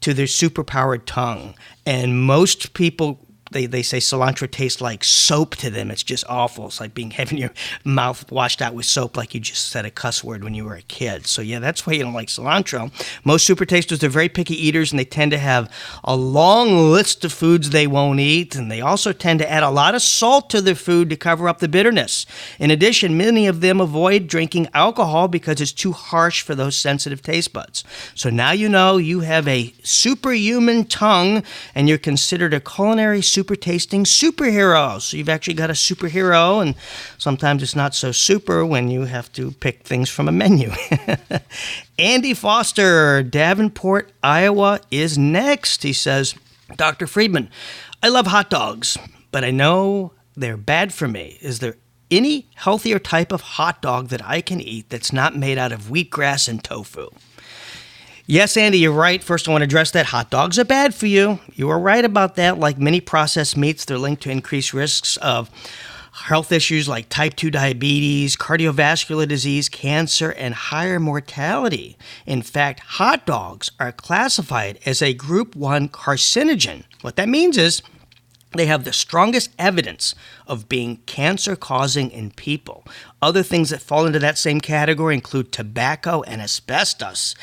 to 0.00 0.14
their 0.14 0.26
superpowered 0.26 1.02
tongue. 1.06 1.54
And 1.86 2.22
most 2.22 2.72
people 2.72 3.20
they, 3.54 3.64
they 3.64 3.82
say 3.82 3.98
cilantro 3.98 4.50
tastes 4.50 4.82
like 4.82 5.02
soap 5.02 5.56
to 5.56 5.70
them. 5.70 5.90
It's 5.90 6.02
just 6.02 6.24
awful. 6.28 6.66
It's 6.66 6.80
like 6.80 6.92
being 6.92 7.10
having 7.14 7.38
your 7.38 7.52
mouth 7.84 8.30
washed 8.30 8.60
out 8.60 8.74
with 8.74 8.84
soap, 8.84 9.16
like 9.16 9.32
you 9.32 9.40
just 9.40 9.68
said 9.68 9.86
a 9.86 9.90
cuss 9.90 10.22
word 10.22 10.44
when 10.44 10.54
you 10.54 10.66
were 10.66 10.74
a 10.74 10.82
kid. 10.82 11.26
So 11.26 11.40
yeah, 11.40 11.60
that's 11.60 11.86
why 11.86 11.94
you 11.94 12.02
don't 12.02 12.12
like 12.12 12.28
cilantro. 12.28 12.92
Most 13.24 13.46
super 13.46 13.64
tasters 13.64 14.04
are 14.04 14.08
very 14.08 14.28
picky 14.28 14.54
eaters, 14.54 14.92
and 14.92 14.98
they 14.98 15.04
tend 15.04 15.30
to 15.30 15.38
have 15.38 15.72
a 16.02 16.16
long 16.16 16.90
list 16.90 17.24
of 17.24 17.32
foods 17.32 17.70
they 17.70 17.86
won't 17.86 18.20
eat, 18.20 18.54
and 18.56 18.70
they 18.70 18.80
also 18.80 19.12
tend 19.12 19.38
to 19.38 19.50
add 19.50 19.62
a 19.62 19.70
lot 19.70 19.94
of 19.94 20.02
salt 20.02 20.50
to 20.50 20.60
their 20.60 20.74
food 20.74 21.08
to 21.10 21.16
cover 21.16 21.48
up 21.48 21.60
the 21.60 21.68
bitterness. 21.68 22.26
In 22.58 22.70
addition, 22.70 23.16
many 23.16 23.46
of 23.46 23.60
them 23.60 23.80
avoid 23.80 24.26
drinking 24.26 24.68
alcohol 24.74 25.28
because 25.28 25.60
it's 25.60 25.72
too 25.72 25.92
harsh 25.92 26.42
for 26.42 26.54
those 26.54 26.76
sensitive 26.76 27.22
taste 27.22 27.52
buds. 27.52 27.84
So 28.14 28.28
now 28.28 28.50
you 28.50 28.68
know 28.68 28.96
you 28.96 29.20
have 29.20 29.46
a 29.46 29.72
superhuman 29.84 30.84
tongue, 30.86 31.44
and 31.74 31.88
you're 31.88 31.98
considered 31.98 32.52
a 32.52 32.60
culinary 32.60 33.22
super 33.22 33.43
super 33.44 33.56
tasting 33.56 34.04
superhero. 34.04 34.98
So 34.98 35.18
you've 35.18 35.28
actually 35.28 35.52
got 35.52 35.68
a 35.68 35.74
superhero, 35.74 36.62
and 36.62 36.74
sometimes 37.18 37.62
it's 37.62 37.76
not 37.76 37.94
so 37.94 38.10
super 38.10 38.64
when 38.64 38.88
you 38.88 39.02
have 39.02 39.30
to 39.34 39.50
pick 39.50 39.82
things 39.82 40.08
from 40.08 40.28
a 40.28 40.32
menu. 40.32 40.70
Andy 41.98 42.32
Foster, 42.32 43.22
Davenport, 43.22 44.12
Iowa, 44.22 44.80
is 44.90 45.18
next. 45.18 45.82
He 45.82 45.92
says, 45.92 46.34
Dr. 46.76 47.06
Friedman, 47.06 47.50
I 48.02 48.08
love 48.08 48.28
hot 48.28 48.48
dogs, 48.48 48.96
but 49.30 49.44
I 49.44 49.50
know 49.50 50.12
they're 50.34 50.56
bad 50.56 50.94
for 50.94 51.06
me. 51.06 51.36
Is 51.42 51.58
there 51.58 51.76
any 52.10 52.46
healthier 52.54 52.98
type 52.98 53.30
of 53.30 53.42
hot 53.42 53.82
dog 53.82 54.08
that 54.08 54.24
I 54.24 54.40
can 54.40 54.58
eat 54.58 54.88
that's 54.88 55.12
not 55.12 55.36
made 55.36 55.58
out 55.58 55.70
of 55.70 55.90
wheatgrass 55.90 56.48
and 56.48 56.64
tofu? 56.64 57.10
Yes, 58.26 58.56
Andy, 58.56 58.78
you're 58.78 58.90
right. 58.90 59.22
First, 59.22 59.46
I 59.46 59.50
want 59.52 59.60
to 59.60 59.66
address 59.66 59.90
that 59.90 60.06
hot 60.06 60.30
dogs 60.30 60.58
are 60.58 60.64
bad 60.64 60.94
for 60.94 61.06
you. 61.06 61.40
You 61.52 61.68
are 61.68 61.78
right 61.78 62.02
about 62.02 62.36
that. 62.36 62.58
Like 62.58 62.78
many 62.78 63.02
processed 63.02 63.54
meats, 63.54 63.84
they're 63.84 63.98
linked 63.98 64.22
to 64.22 64.30
increased 64.30 64.72
risks 64.72 65.18
of 65.18 65.50
health 66.10 66.50
issues 66.50 66.88
like 66.88 67.10
type 67.10 67.34
2 67.36 67.50
diabetes, 67.50 68.34
cardiovascular 68.34 69.28
disease, 69.28 69.68
cancer, 69.68 70.30
and 70.32 70.54
higher 70.54 70.98
mortality. 70.98 71.98
In 72.24 72.40
fact, 72.40 72.80
hot 72.80 73.26
dogs 73.26 73.70
are 73.78 73.92
classified 73.92 74.78
as 74.86 75.02
a 75.02 75.12
group 75.12 75.54
1 75.54 75.90
carcinogen. 75.90 76.84
What 77.02 77.16
that 77.16 77.28
means 77.28 77.58
is 77.58 77.82
they 78.52 78.66
have 78.66 78.84
the 78.84 78.92
strongest 78.92 79.50
evidence 79.58 80.14
of 80.46 80.68
being 80.68 80.98
cancer 81.06 81.56
causing 81.56 82.10
in 82.10 82.30
people. 82.30 82.86
Other 83.20 83.42
things 83.42 83.70
that 83.70 83.82
fall 83.82 84.06
into 84.06 84.20
that 84.20 84.38
same 84.38 84.60
category 84.60 85.14
include 85.14 85.50
tobacco 85.50 86.22
and 86.22 86.40
asbestos. 86.40 87.34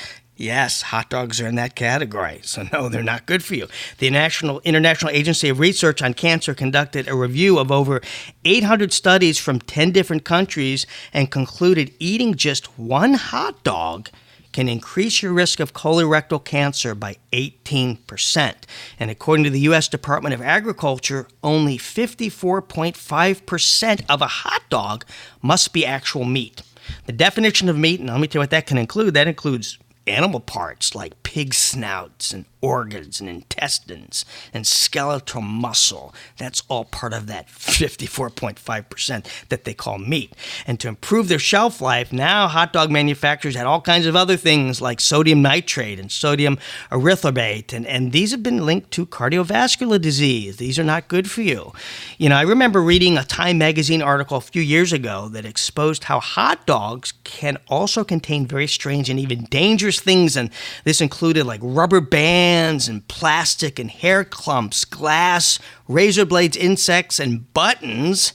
Yes, 0.42 0.82
hot 0.82 1.12
dogs 1.12 1.40
are 1.40 1.48
in 1.48 1.54
that 1.56 1.76
category. 1.76 2.42
So, 2.44 2.68
no, 2.74 2.90
they're 2.90 3.04
not 3.04 3.28
good 3.28 3.44
for 3.44 3.54
you. 3.54 3.68
The 4.00 4.10
National, 4.10 4.60
International 4.62 5.12
Agency 5.12 5.50
of 5.50 5.60
Research 5.60 6.02
on 6.02 6.16
Cancer 6.16 6.56
conducted 6.56 7.08
a 7.08 7.14
review 7.16 7.60
of 7.60 7.72
over 7.72 8.02
800 8.44 8.92
studies 8.92 9.38
from 9.38 9.60
10 9.60 9.92
different 9.92 10.26
countries 10.26 10.88
and 11.14 11.30
concluded 11.30 11.94
eating 12.00 12.34
just 12.34 12.80
one 12.80 13.14
hot 13.14 13.64
dog 13.64 14.10
can 14.52 14.68
increase 14.68 15.22
your 15.22 15.32
risk 15.32 15.60
of 15.60 15.74
colorectal 15.74 16.44
cancer 16.44 16.96
by 16.96 17.18
18%. 17.32 18.56
And 19.00 19.12
according 19.12 19.44
to 19.46 19.52
the 19.52 19.62
U.S. 19.62 19.88
Department 19.88 20.34
of 20.34 20.42
Agriculture, 20.42 21.28
only 21.44 21.78
54.5% 21.78 24.06
of 24.10 24.22
a 24.22 24.28
hot 24.28 24.64
dog 24.70 25.06
must 25.42 25.72
be 25.72 25.86
actual 25.86 26.26
meat. 26.26 26.64
The 27.06 27.14
definition 27.14 27.70
of 27.70 27.78
meat, 27.78 28.00
and 28.00 28.10
let 28.10 28.20
me 28.20 28.28
tell 28.28 28.40
you 28.40 28.44
what 28.44 28.50
that 28.50 28.66
can 28.66 28.80
include, 28.80 29.14
that 29.14 29.28
includes 29.28 29.78
animal 30.08 30.39
parts 30.39 30.96
like 30.96 31.24
pig 31.24 31.53
snouts 31.53 32.34
and 32.34 32.46
organs 32.62 33.20
and 33.20 33.27
intestines 33.27 34.24
and 34.53 34.65
skeletal 34.65 35.41
muscle. 35.41 36.13
That's 36.38 36.62
all 36.70 36.86
part 36.86 37.13
of 37.13 37.27
that 37.27 37.48
54.5% 37.48 39.48
that 39.50 39.63
they 39.63 39.74
call 39.74 39.98
meat. 39.98 40.34
And 40.68 40.80
to 40.80 40.88
improve 40.88 41.27
their 41.27 41.39
shelf 41.39 41.82
life, 41.82 42.13
now 42.13 42.48
hot 42.48 42.72
dog 42.72 42.91
manufacturers 42.91 43.56
had 43.56 43.65
all 43.65 43.82
kinds 43.82 44.06
of 44.06 44.15
other 44.15 44.38
things 44.38 44.80
like 44.80 45.00
sodium 45.00 45.41
nitrate 45.41 46.00
and 46.00 46.12
sodium 46.12 46.60
erythorbate. 46.91 47.74
And, 47.74 47.88
and 47.88 48.12
these 48.12 48.32
have 48.32 48.44
been 48.44 48.65
linked 48.65 48.91
to 48.91 49.06
cardiovascular 49.06 50.00
disease. 50.00 50.58
These 50.58 50.77
are 50.77 50.84
not 50.84 51.08
good 51.08 51.30
for 51.30 51.41
you. 51.41 51.74
You 52.18 52.30
know, 52.30 52.36
I 52.36 52.44
remember 52.44 52.82
reading 52.82 53.18
a 53.18 53.24
Time 53.24 53.58
magazine 53.58 54.01
article 54.01 54.38
a 54.38 54.41
few 54.41 54.62
years 54.62 54.94
ago 54.94 55.30
that 55.30 55.46
exposed 55.46 56.03
how 56.03 56.20
hot 56.20 56.68
dogs 56.68 57.13
can 57.24 57.58
also 57.70 58.03
contain 58.03 58.46
very 58.46 58.68
strange 58.68 59.10
and 59.10 59.20
even 59.20 59.46
dangerous 59.46 60.00
things. 60.00 60.36
And 60.36 60.51
this 60.84 61.01
included 61.01 61.46
like 61.46 61.62
rubber 61.63 62.01
bands 62.01 62.50
and 62.51 63.08
plastic 63.08 63.79
and 63.79 63.89
hair 63.89 64.24
clumps, 64.24 64.86
glass, 64.86 65.60
razor 65.88 66.25
blades, 66.25 66.58
insects, 66.58 67.20
and 67.20 67.53
buttons 67.53 68.34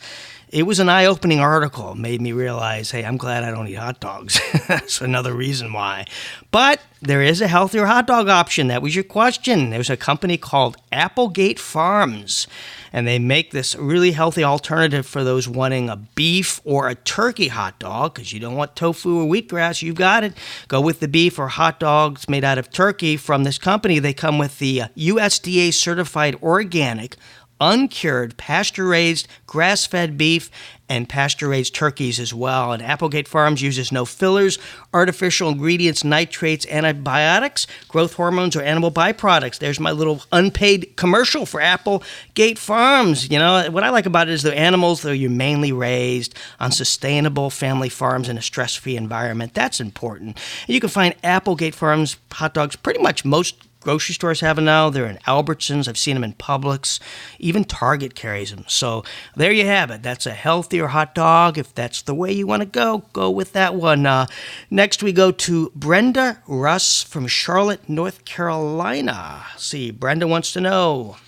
it 0.56 0.62
was 0.62 0.80
an 0.80 0.88
eye 0.88 1.04
opening 1.04 1.38
article. 1.38 1.94
Made 1.94 2.22
me 2.22 2.32
realize, 2.32 2.90
hey, 2.90 3.04
I'm 3.04 3.18
glad 3.18 3.44
I 3.44 3.50
don't 3.50 3.68
eat 3.68 3.74
hot 3.74 4.00
dogs. 4.00 4.40
That's 4.68 5.02
another 5.02 5.34
reason 5.34 5.70
why. 5.70 6.06
But 6.50 6.80
there 7.02 7.20
is 7.20 7.42
a 7.42 7.46
healthier 7.46 7.84
hot 7.84 8.06
dog 8.06 8.30
option. 8.30 8.68
That 8.68 8.80
was 8.80 8.94
your 8.94 9.04
question. 9.04 9.68
There's 9.68 9.90
a 9.90 9.98
company 9.98 10.38
called 10.38 10.78
Applegate 10.90 11.58
Farms, 11.58 12.46
and 12.90 13.06
they 13.06 13.18
make 13.18 13.50
this 13.50 13.76
really 13.76 14.12
healthy 14.12 14.42
alternative 14.42 15.04
for 15.04 15.22
those 15.22 15.46
wanting 15.46 15.90
a 15.90 15.96
beef 15.96 16.62
or 16.64 16.88
a 16.88 16.94
turkey 16.94 17.48
hot 17.48 17.78
dog 17.78 18.14
because 18.14 18.32
you 18.32 18.40
don't 18.40 18.56
want 18.56 18.74
tofu 18.74 19.20
or 19.20 19.26
wheatgrass. 19.26 19.82
You've 19.82 19.96
got 19.96 20.24
it. 20.24 20.32
Go 20.68 20.80
with 20.80 21.00
the 21.00 21.08
beef 21.08 21.38
or 21.38 21.48
hot 21.48 21.78
dogs 21.78 22.30
made 22.30 22.44
out 22.44 22.56
of 22.56 22.70
turkey 22.70 23.18
from 23.18 23.44
this 23.44 23.58
company. 23.58 23.98
They 23.98 24.14
come 24.14 24.38
with 24.38 24.58
the 24.58 24.80
uh, 24.80 24.88
USDA 24.96 25.74
certified 25.74 26.36
organic 26.42 27.18
uncured, 27.60 28.36
pasture 28.36 28.86
raised, 28.86 29.28
grass 29.46 29.86
fed 29.86 30.16
beef, 30.18 30.50
and 30.88 31.08
pasture 31.08 31.48
raised 31.48 31.74
turkeys 31.74 32.20
as 32.20 32.32
well. 32.32 32.72
And 32.72 32.82
Applegate 32.82 33.26
Farms 33.26 33.62
uses 33.62 33.90
no 33.90 34.04
fillers, 34.04 34.58
artificial 34.94 35.48
ingredients, 35.48 36.04
nitrates, 36.04 36.66
antibiotics, 36.68 37.66
growth 37.88 38.14
hormones, 38.14 38.54
or 38.54 38.62
animal 38.62 38.92
byproducts. 38.92 39.58
There's 39.58 39.80
my 39.80 39.90
little 39.90 40.22
unpaid 40.32 40.96
commercial 40.96 41.44
for 41.44 41.60
Applegate 41.60 42.58
Farms. 42.58 43.30
You 43.30 43.38
know, 43.38 43.70
what 43.70 43.84
I 43.84 43.90
like 43.90 44.06
about 44.06 44.28
it 44.28 44.32
is 44.32 44.42
the 44.42 44.56
animals 44.56 45.02
that 45.02 45.10
are 45.10 45.14
humanely 45.14 45.72
raised 45.72 46.34
on 46.60 46.70
sustainable 46.70 47.50
family 47.50 47.88
farms 47.88 48.28
in 48.28 48.38
a 48.38 48.42
stress 48.42 48.74
free 48.74 48.96
environment. 48.96 49.54
That's 49.54 49.80
important. 49.80 50.38
You 50.68 50.80
can 50.80 50.90
find 50.90 51.14
Applegate 51.24 51.74
Farms 51.74 52.16
hot 52.30 52.54
dogs 52.54 52.76
pretty 52.76 53.02
much 53.02 53.24
most 53.24 53.56
grocery 53.86 54.16
stores 54.16 54.40
have 54.40 54.56
them 54.56 54.64
now. 54.64 54.90
They're 54.90 55.06
in 55.06 55.18
Albertsons. 55.28 55.86
I've 55.86 55.96
seen 55.96 56.16
them 56.16 56.24
in 56.24 56.32
Publix. 56.32 56.98
Even 57.38 57.62
Target 57.62 58.16
carries 58.16 58.50
them. 58.50 58.64
So 58.66 59.04
there 59.36 59.52
you 59.52 59.64
have 59.64 59.92
it. 59.92 60.02
That's 60.02 60.26
a 60.26 60.32
healthier 60.32 60.88
hot 60.88 61.14
dog. 61.14 61.56
If 61.56 61.72
that's 61.72 62.02
the 62.02 62.12
way 62.12 62.32
you 62.32 62.48
want 62.48 62.62
to 62.62 62.66
go, 62.66 63.04
go 63.12 63.30
with 63.30 63.52
that 63.52 63.76
one. 63.76 64.04
Uh, 64.04 64.26
next, 64.70 65.04
we 65.04 65.12
go 65.12 65.30
to 65.30 65.70
Brenda 65.76 66.42
Russ 66.48 67.04
from 67.04 67.28
Charlotte, 67.28 67.88
North 67.88 68.24
Carolina. 68.24 69.44
See, 69.56 69.92
Brenda 69.92 70.26
wants 70.26 70.52
to 70.54 70.60
know. 70.60 71.18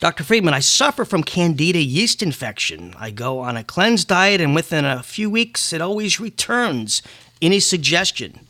Dr. 0.00 0.24
Friedman, 0.24 0.54
I 0.54 0.58
suffer 0.58 1.04
from 1.04 1.22
candida 1.22 1.78
yeast 1.78 2.20
infection. 2.20 2.94
I 2.98 3.12
go 3.12 3.38
on 3.38 3.56
a 3.56 3.62
cleanse 3.62 4.04
diet, 4.04 4.40
and 4.40 4.56
within 4.56 4.84
a 4.84 5.04
few 5.04 5.30
weeks, 5.30 5.72
it 5.72 5.80
always 5.80 6.18
returns. 6.18 7.00
Any 7.40 7.60
suggestion? 7.60 8.43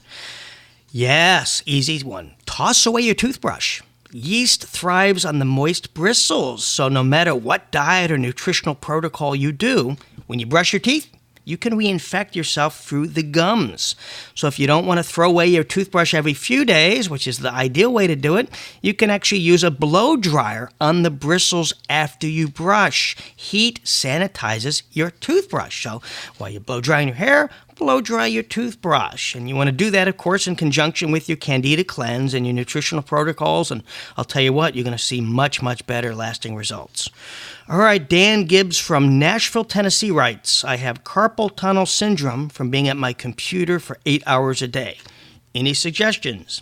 Yes, 0.96 1.60
easy 1.66 2.00
one. 2.04 2.36
Toss 2.46 2.86
away 2.86 3.02
your 3.02 3.16
toothbrush. 3.16 3.82
Yeast 4.12 4.64
thrives 4.64 5.24
on 5.24 5.40
the 5.40 5.44
moist 5.44 5.92
bristles, 5.92 6.64
so 6.64 6.88
no 6.88 7.02
matter 7.02 7.34
what 7.34 7.72
diet 7.72 8.12
or 8.12 8.16
nutritional 8.16 8.76
protocol 8.76 9.34
you 9.34 9.50
do, 9.50 9.96
when 10.28 10.38
you 10.38 10.46
brush 10.46 10.72
your 10.72 10.78
teeth, 10.78 11.10
you 11.44 11.56
can 11.56 11.74
reinfect 11.74 12.34
yourself 12.34 12.80
through 12.84 13.08
the 13.08 13.22
gums. 13.22 13.96
So 14.34 14.46
if 14.46 14.58
you 14.58 14.66
don't 14.66 14.86
want 14.86 14.98
to 14.98 15.04
throw 15.04 15.28
away 15.28 15.46
your 15.46 15.64
toothbrush 15.64 16.14
every 16.14 16.34
few 16.34 16.64
days, 16.64 17.10
which 17.10 17.26
is 17.26 17.38
the 17.38 17.52
ideal 17.52 17.92
way 17.92 18.06
to 18.06 18.16
do 18.16 18.36
it, 18.36 18.48
you 18.80 18.94
can 18.94 19.10
actually 19.10 19.40
use 19.40 19.62
a 19.62 19.70
blow 19.70 20.16
dryer 20.16 20.70
on 20.80 21.02
the 21.02 21.10
bristles 21.10 21.74
after 21.88 22.26
you 22.26 22.48
brush. 22.48 23.16
Heat 23.36 23.80
sanitizes 23.84 24.82
your 24.92 25.10
toothbrush. 25.10 25.82
So 25.82 26.02
while 26.38 26.50
you're 26.50 26.60
blow 26.60 26.80
drying 26.80 27.08
your 27.08 27.16
hair, 27.16 27.50
blow 27.74 28.00
dry 28.00 28.26
your 28.26 28.42
toothbrush. 28.42 29.34
And 29.34 29.48
you 29.48 29.56
want 29.56 29.68
to 29.68 29.72
do 29.72 29.90
that, 29.90 30.08
of 30.08 30.16
course, 30.16 30.46
in 30.46 30.56
conjunction 30.56 31.10
with 31.10 31.28
your 31.28 31.36
Candida 31.36 31.84
cleanse 31.84 32.34
and 32.34 32.46
your 32.46 32.54
nutritional 32.54 33.02
protocols. 33.02 33.70
And 33.70 33.82
I'll 34.16 34.24
tell 34.24 34.42
you 34.42 34.52
what, 34.52 34.74
you're 34.74 34.84
going 34.84 34.96
to 34.96 35.02
see 35.02 35.20
much, 35.20 35.62
much 35.62 35.86
better 35.86 36.14
lasting 36.14 36.56
results. 36.56 37.10
All 37.66 37.78
right, 37.78 38.06
Dan 38.06 38.44
Gibbs 38.44 38.78
from 38.78 39.18
Nashville, 39.18 39.64
Tennessee 39.64 40.10
writes 40.10 40.64
I 40.64 40.76
have 40.76 41.02
carpal 41.02 41.54
tunnel 41.54 41.86
syndrome 41.86 42.50
from 42.50 42.68
being 42.68 42.88
at 42.88 42.96
my 42.98 43.14
computer 43.14 43.80
for 43.80 43.96
eight 44.04 44.22
hours 44.26 44.60
a 44.60 44.68
day. 44.68 44.98
Any 45.54 45.72
suggestions? 45.72 46.60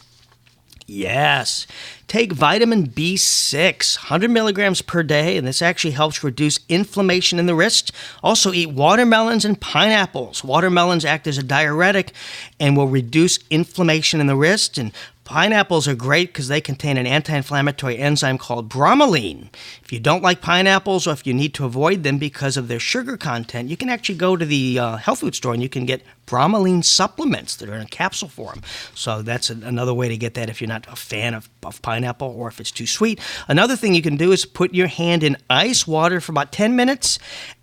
Yes. 0.87 1.66
Take 2.06 2.32
vitamin 2.32 2.87
B6, 2.87 3.99
100 3.99 4.30
milligrams 4.30 4.80
per 4.82 5.02
day, 5.02 5.37
and 5.37 5.47
this 5.47 5.62
actually 5.62 5.92
helps 5.92 6.23
reduce 6.23 6.61
inflammation 6.68 7.40
in 7.40 7.47
the 7.47 7.54
wrist. 7.54 7.90
Also, 8.23 8.52
eat 8.52 8.71
watermelons 8.71 9.44
and 9.44 9.61
pineapples. 9.61 10.44
Watermelons 10.44 11.04
act 11.04 11.26
as 11.26 11.38
a 11.38 11.42
diuretic 11.42 12.12
and 12.61 12.76
will 12.76 12.88
reduce 12.88 13.38
inflammation 13.50 14.21
in 14.21 14.28
the 14.28 14.37
wrist, 14.37 14.78
and 14.78 14.92
Pineapples 15.32 15.88
are 15.88 15.94
great 15.94 16.28
because 16.28 16.48
they 16.48 16.60
contain 16.60 16.98
an 16.98 17.06
anti 17.06 17.34
inflammatory 17.34 17.96
enzyme 17.96 18.36
called 18.36 18.68
bromelain. 18.68 19.48
If 19.82 19.90
you 19.90 19.98
don't 19.98 20.22
like 20.22 20.42
pineapples 20.42 21.06
or 21.06 21.12
if 21.12 21.26
you 21.26 21.32
need 21.32 21.54
to 21.54 21.64
avoid 21.64 22.02
them 22.02 22.18
because 22.18 22.58
of 22.58 22.68
their 22.68 22.78
sugar 22.78 23.16
content, 23.16 23.70
you 23.70 23.78
can 23.78 23.88
actually 23.88 24.16
go 24.16 24.37
to 24.37 24.44
the 24.44 24.78
uh, 24.78 24.96
health 24.96 25.20
food 25.20 25.35
store 25.35 25.54
and 25.54 25.62
you 25.62 25.70
can 25.70 25.87
get 25.87 26.02
bromelain 26.26 26.85
supplements 26.85 27.57
that 27.57 27.70
are 27.70 27.74
in 27.74 27.80
a 27.80 27.87
capsule 27.87 28.28
form. 28.28 28.61
So 28.94 29.22
that's 29.22 29.48
a, 29.48 29.54
another 29.54 29.94
way 29.94 30.07
to 30.11 30.18
get 30.18 30.35
that 30.35 30.50
if 30.50 30.61
you're 30.61 30.68
not 30.68 30.87
a 30.87 30.96
fan 30.96 31.33
of, 31.33 31.48
of 31.62 31.80
pineapple 31.80 32.28
or 32.28 32.48
if 32.48 32.61
it's 32.61 32.70
too 32.70 32.87
sweet. 32.87 33.18
Another 33.48 33.74
thing 33.74 33.94
you 33.94 34.02
can 34.02 34.18
do 34.18 34.33
is 34.33 34.44
put 34.44 34.74
your 34.74 34.88
hand 34.88 35.22
in 35.22 35.38
ice 35.48 35.87
water 35.87 36.20
for 36.20 36.33
about 36.33 36.52
10 36.52 36.76
minutes 36.76 37.18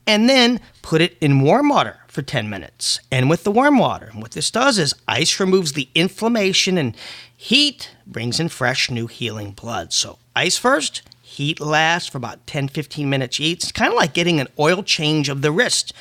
and 0.08 0.28
then 0.28 0.60
put 0.82 1.02
it 1.02 1.15
in 1.22 1.41
warm 1.41 1.70
water 1.70 1.99
for 2.12 2.22
10 2.22 2.50
minutes. 2.50 3.00
And 3.12 3.30
with 3.30 3.43
the 3.43 3.52
warm 3.52 3.78
water, 3.78 4.12
what 4.13 4.32
this 4.32 4.52
does 4.52 4.78
is 4.78 4.93
ice 5.08 5.39
removes 5.39 5.74
the 5.74 5.89
inflammation 5.95 6.78
and 6.78 6.95
Heat 7.41 7.91
brings 8.06 8.38
in 8.41 8.50
fresh, 8.50 8.91
new 8.91 9.08
healing 9.08 9.52
blood. 9.52 9.93
So, 9.93 10.17
ice 10.36 10.58
first, 10.58 11.04
heat 11.22 11.62
last 11.62 12.10
for 12.10 12.17
about 12.17 12.45
10 12.48 12.67
15 12.67 13.10
minutes 13.10 13.39
each. 13.39 13.63
It's 13.63 13.72
kind 13.72 13.93
of 13.93 13.98
like 13.98 14.13
getting 14.13 14.41
an 14.41 14.50
oil 14.60 14.84
change 14.84 15.30
of 15.30 15.41
the 15.41 15.50
wrist 15.50 15.93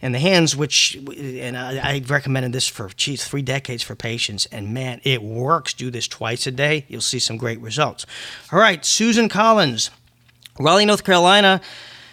and 0.00 0.14
the 0.14 0.18
hands, 0.18 0.56
which, 0.56 0.96
and 0.96 1.54
I, 1.54 1.96
have 1.96 2.10
recommended 2.10 2.54
this 2.54 2.66
for, 2.66 2.88
geez, 2.96 3.22
three 3.28 3.42
decades 3.42 3.82
for 3.82 3.94
patients. 3.94 4.46
And 4.46 4.72
man, 4.72 5.02
it 5.04 5.22
works. 5.22 5.74
Do 5.74 5.90
this 5.90 6.08
twice 6.08 6.46
a 6.46 6.50
day. 6.50 6.86
You'll 6.88 7.02
see 7.02 7.18
some 7.18 7.36
great 7.36 7.60
results. 7.60 8.06
All 8.50 8.58
right, 8.58 8.82
Susan 8.82 9.28
Collins, 9.28 9.90
Raleigh, 10.58 10.86
North 10.86 11.04
Carolina, 11.04 11.60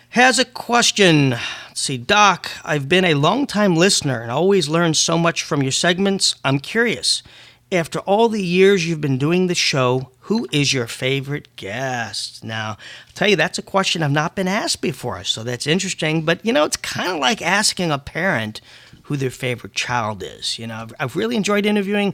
has 0.09 0.39
a 0.39 0.45
question. 0.45 1.35
Let's 1.73 1.81
see, 1.81 1.97
Doc, 1.97 2.51
I've 2.63 2.87
been 2.87 3.03
a 3.03 3.15
long 3.15 3.47
time 3.47 3.75
listener 3.75 4.21
and 4.21 4.29
always 4.29 4.69
learned 4.69 4.95
so 4.95 5.17
much 5.17 5.41
from 5.41 5.63
your 5.63 5.71
segments. 5.71 6.35
I'm 6.45 6.59
curious 6.59 7.23
after 7.71 7.97
all 8.01 8.29
the 8.29 8.43
years 8.43 8.87
you've 8.87 9.01
been 9.01 9.17
doing 9.17 9.47
the 9.47 9.55
show, 9.55 10.11
who 10.19 10.47
is 10.51 10.71
your 10.71 10.85
favorite 10.85 11.47
guest? 11.55 12.43
Now, 12.43 12.69
I'll 12.69 12.77
tell 13.15 13.27
you, 13.27 13.35
that's 13.35 13.57
a 13.57 13.63
question 13.63 14.03
I've 14.03 14.11
not 14.11 14.35
been 14.35 14.47
asked 14.47 14.81
before, 14.81 15.23
so 15.23 15.41
that's 15.41 15.65
interesting. 15.65 16.21
But, 16.23 16.45
you 16.45 16.53
know, 16.53 16.63
it's 16.63 16.77
kind 16.77 17.11
of 17.11 17.17
like 17.17 17.41
asking 17.41 17.89
a 17.89 17.97
parent 17.97 18.61
who 19.05 19.17
their 19.17 19.31
favorite 19.31 19.73
child 19.73 20.21
is. 20.21 20.59
You 20.59 20.67
know, 20.67 20.75
I've, 20.75 20.93
I've 20.99 21.15
really 21.15 21.35
enjoyed 21.35 21.65
interviewing 21.65 22.13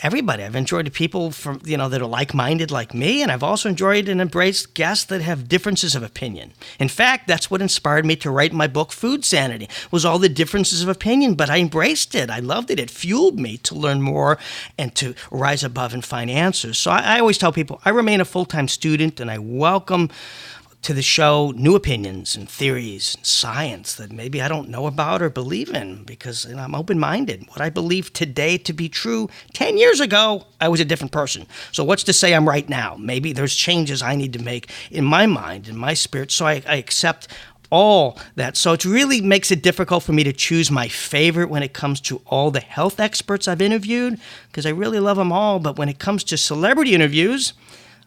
everybody. 0.00 0.42
I've 0.42 0.56
enjoyed 0.56 0.92
people 0.92 1.30
from 1.30 1.60
you 1.64 1.76
know 1.76 1.88
that 1.88 2.00
are 2.00 2.06
like-minded 2.06 2.70
like 2.70 2.94
me, 2.94 3.22
and 3.22 3.30
I've 3.30 3.42
also 3.42 3.68
enjoyed 3.68 4.08
and 4.08 4.20
embraced 4.20 4.74
guests 4.74 5.04
that 5.06 5.20
have 5.22 5.48
differences 5.48 5.94
of 5.94 6.02
opinion. 6.02 6.52
In 6.78 6.88
fact, 6.88 7.26
that's 7.26 7.50
what 7.50 7.62
inspired 7.62 8.04
me 8.04 8.16
to 8.16 8.30
write 8.30 8.52
my 8.52 8.66
book, 8.66 8.92
Food 8.92 9.24
Sanity. 9.24 9.68
Was 9.90 10.04
all 10.04 10.18
the 10.18 10.28
differences 10.28 10.82
of 10.82 10.88
opinion, 10.88 11.34
but 11.34 11.50
I 11.50 11.58
embraced 11.58 12.14
it. 12.14 12.30
I 12.30 12.40
loved 12.40 12.70
it. 12.70 12.80
It 12.80 12.90
fueled 12.90 13.38
me 13.38 13.56
to 13.58 13.74
learn 13.74 14.02
more 14.02 14.38
and 14.78 14.94
to 14.96 15.14
rise 15.30 15.64
above 15.64 15.94
and 15.94 16.04
find 16.04 16.30
answers. 16.30 16.78
So 16.78 16.90
I, 16.90 17.16
I 17.16 17.20
always 17.20 17.38
tell 17.38 17.52
people 17.52 17.80
I 17.84 17.90
remain 17.90 18.20
a 18.20 18.24
full-time 18.24 18.68
student, 18.68 19.20
and 19.20 19.30
I 19.30 19.38
welcome 19.38 20.10
to 20.82 20.94
the 20.94 21.02
show 21.02 21.52
new 21.56 21.74
opinions 21.74 22.34
and 22.34 22.48
theories 22.48 23.14
and 23.14 23.26
science 23.26 23.94
that 23.94 24.12
maybe 24.12 24.40
I 24.40 24.48
don't 24.48 24.68
know 24.68 24.86
about 24.86 25.20
or 25.20 25.28
believe 25.28 25.70
in 25.74 26.04
because 26.04 26.46
you 26.46 26.54
know, 26.54 26.62
I'm 26.62 26.74
open 26.74 26.98
minded. 26.98 27.46
What 27.48 27.60
I 27.60 27.68
believe 27.68 28.12
today 28.12 28.56
to 28.58 28.72
be 28.72 28.88
true 28.88 29.28
10 29.52 29.76
years 29.76 30.00
ago, 30.00 30.46
I 30.60 30.68
was 30.68 30.80
a 30.80 30.84
different 30.84 31.12
person. 31.12 31.46
So, 31.72 31.84
what's 31.84 32.04
to 32.04 32.12
say 32.12 32.34
I'm 32.34 32.48
right 32.48 32.68
now? 32.68 32.96
Maybe 32.98 33.32
there's 33.32 33.54
changes 33.54 34.02
I 34.02 34.16
need 34.16 34.32
to 34.32 34.42
make 34.42 34.70
in 34.90 35.04
my 35.04 35.26
mind, 35.26 35.68
in 35.68 35.76
my 35.76 35.94
spirit. 35.94 36.30
So, 36.30 36.46
I, 36.46 36.62
I 36.66 36.76
accept 36.76 37.28
all 37.70 38.18
that. 38.34 38.56
So 38.56 38.72
it 38.72 38.84
really 38.84 39.20
makes 39.20 39.50
it 39.50 39.62
difficult 39.62 40.02
for 40.02 40.12
me 40.12 40.24
to 40.24 40.32
choose 40.32 40.70
my 40.70 40.88
favorite 40.88 41.48
when 41.48 41.62
it 41.62 41.72
comes 41.72 42.00
to 42.02 42.20
all 42.26 42.50
the 42.50 42.60
health 42.60 42.98
experts 42.98 43.46
I've 43.46 43.62
interviewed 43.62 44.18
because 44.48 44.66
I 44.66 44.70
really 44.70 44.98
love 44.98 45.16
them 45.16 45.32
all. 45.32 45.60
But 45.60 45.78
when 45.78 45.88
it 45.88 45.98
comes 45.98 46.24
to 46.24 46.36
celebrity 46.36 46.94
interviews, 46.94 47.52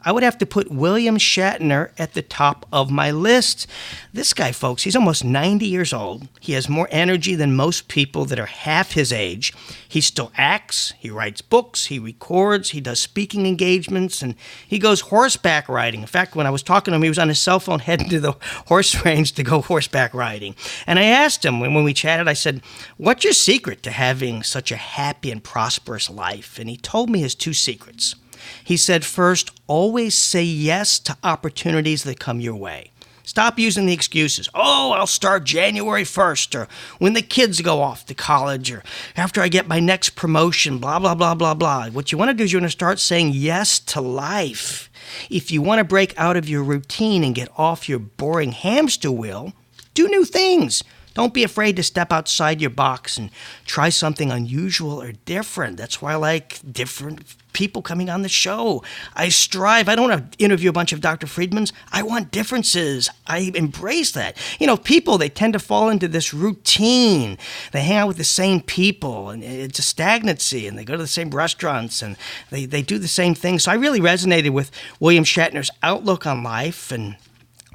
I 0.05 0.11
would 0.11 0.23
have 0.23 0.37
to 0.39 0.45
put 0.45 0.69
William 0.69 1.17
Shatner 1.17 1.91
at 1.97 2.13
the 2.13 2.21
top 2.21 2.65
of 2.73 2.91
my 2.91 3.11
list. 3.11 3.67
This 4.11 4.33
guy, 4.33 4.51
folks, 4.51 4.83
he's 4.83 4.95
almost 4.95 5.23
90 5.23 5.65
years 5.65 5.93
old. 5.93 6.27
He 6.41 6.53
has 6.53 6.67
more 6.67 6.89
energy 6.91 7.35
than 7.35 7.55
most 7.55 7.87
people 7.87 8.25
that 8.25 8.39
are 8.39 8.45
half 8.45 8.91
his 8.91 9.13
age. 9.13 9.53
He 9.87 10.01
still 10.01 10.31
acts, 10.35 10.93
he 10.99 11.09
writes 11.09 11.41
books, 11.41 11.85
he 11.85 11.99
records, 11.99 12.71
he 12.71 12.81
does 12.81 12.99
speaking 12.99 13.45
engagements, 13.45 14.21
and 14.21 14.35
he 14.67 14.77
goes 14.77 15.01
horseback 15.01 15.69
riding. 15.69 16.01
In 16.01 16.07
fact, 16.07 16.35
when 16.35 16.47
I 16.47 16.51
was 16.51 16.63
talking 16.63 16.91
to 16.91 16.95
him, 16.95 17.03
he 17.03 17.09
was 17.09 17.19
on 17.19 17.29
his 17.29 17.39
cell 17.39 17.59
phone 17.59 17.79
heading 17.79 18.09
to 18.09 18.19
the 18.19 18.35
horse 18.67 19.05
range 19.05 19.31
to 19.33 19.43
go 19.43 19.61
horseback 19.61 20.13
riding. 20.13 20.55
And 20.85 20.99
I 20.99 21.03
asked 21.03 21.45
him 21.45 21.59
when, 21.59 21.83
we 21.83 21.93
chatted, 21.93 22.27
I 22.27 22.33
said, 22.33 22.61
What's 22.97 23.23
your 23.23 23.33
secret 23.33 23.83
to 23.83 23.91
having 23.91 24.43
such 24.43 24.71
a 24.71 24.77
happy 24.77 25.31
and 25.31 25.43
prosperous 25.43 26.09
life? 26.09 26.59
And 26.59 26.69
he 26.69 26.77
told 26.77 27.09
me 27.09 27.19
his 27.19 27.35
two 27.35 27.53
secrets. 27.53 28.15
He 28.63 28.77
said, 28.77 29.05
first, 29.05 29.51
always 29.67 30.15
say 30.15 30.43
yes 30.43 30.99
to 30.99 31.17
opportunities 31.23 32.03
that 32.03 32.19
come 32.19 32.39
your 32.39 32.55
way. 32.55 32.91
Stop 33.25 33.57
using 33.57 33.85
the 33.85 33.93
excuses. 33.93 34.49
Oh, 34.53 34.91
I'll 34.91 35.07
start 35.07 35.45
January 35.45 36.03
1st, 36.03 36.59
or 36.59 36.67
when 36.99 37.13
the 37.13 37.21
kids 37.21 37.61
go 37.61 37.81
off 37.81 38.05
to 38.07 38.13
college, 38.13 38.69
or 38.69 38.83
after 39.15 39.41
I 39.41 39.47
get 39.47 39.67
my 39.67 39.79
next 39.79 40.11
promotion, 40.11 40.77
blah, 40.77 40.99
blah, 40.99 41.15
blah, 41.15 41.33
blah, 41.33 41.53
blah. 41.53 41.89
What 41.89 42.11
you 42.11 42.17
want 42.17 42.29
to 42.29 42.33
do 42.33 42.43
is 42.43 42.51
you 42.51 42.59
want 42.59 42.69
to 42.69 42.77
start 42.77 42.99
saying 42.99 43.31
yes 43.33 43.79
to 43.79 44.01
life. 44.01 44.89
If 45.29 45.51
you 45.51 45.61
want 45.61 45.79
to 45.79 45.85
break 45.85 46.13
out 46.19 46.35
of 46.35 46.49
your 46.49 46.63
routine 46.63 47.23
and 47.23 47.33
get 47.33 47.49
off 47.57 47.87
your 47.87 47.99
boring 47.99 48.51
hamster 48.51 49.11
wheel, 49.11 49.53
do 49.93 50.09
new 50.09 50.25
things. 50.25 50.83
Don't 51.13 51.33
be 51.33 51.43
afraid 51.43 51.75
to 51.75 51.83
step 51.83 52.11
outside 52.11 52.59
your 52.59 52.69
box 52.69 53.17
and 53.17 53.29
try 53.65 53.89
something 53.89 54.31
unusual 54.31 55.01
or 55.01 55.11
different. 55.11 55.77
That's 55.77 56.01
why 56.01 56.13
I 56.13 56.15
like 56.15 56.59
different 56.69 57.35
people 57.53 57.81
coming 57.81 58.09
on 58.09 58.23
the 58.23 58.29
show. 58.29 58.83
I 59.15 59.29
strive. 59.29 59.87
I 59.87 59.95
don't 59.95 60.09
want 60.09 60.31
to 60.31 60.43
interview 60.43 60.69
a 60.69 60.73
bunch 60.73 60.91
of 60.91 61.01
Dr. 61.01 61.27
Friedmans. 61.27 61.71
I 61.91 62.01
want 62.01 62.31
differences. 62.31 63.09
I 63.27 63.51
embrace 63.53 64.11
that. 64.11 64.37
You 64.59 64.67
know, 64.67 64.75
people, 64.75 65.17
they 65.17 65.29
tend 65.29 65.53
to 65.53 65.59
fall 65.59 65.89
into 65.89 66.07
this 66.07 66.33
routine. 66.33 67.37
They 67.71 67.81
hang 67.81 67.97
out 67.97 68.07
with 68.07 68.17
the 68.17 68.23
same 68.23 68.61
people, 68.61 69.29
and 69.29 69.43
it's 69.43 69.79
a 69.79 69.83
stagnancy, 69.83 70.67
and 70.67 70.77
they 70.77 70.83
go 70.83 70.97
to 70.97 71.03
the 71.03 71.07
same 71.07 71.29
restaurants, 71.29 72.01
and 72.01 72.17
they, 72.49 72.65
they 72.65 72.81
do 72.81 72.97
the 72.97 73.07
same 73.07 73.35
things. 73.35 73.63
So 73.63 73.71
I 73.71 73.75
really 73.75 73.99
resonated 73.99 74.49
with 74.49 74.71
William 74.99 75.23
Shatner's 75.23 75.71
outlook 75.83 76.25
on 76.25 76.43
life 76.43 76.91
and 76.91 77.15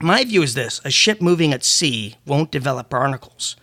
my 0.00 0.24
view 0.24 0.42
is 0.42 0.54
this 0.54 0.80
a 0.84 0.90
ship 0.90 1.20
moving 1.20 1.52
at 1.52 1.64
sea 1.64 2.16
won't 2.26 2.50
develop 2.50 2.88
barnacles, 2.88 3.56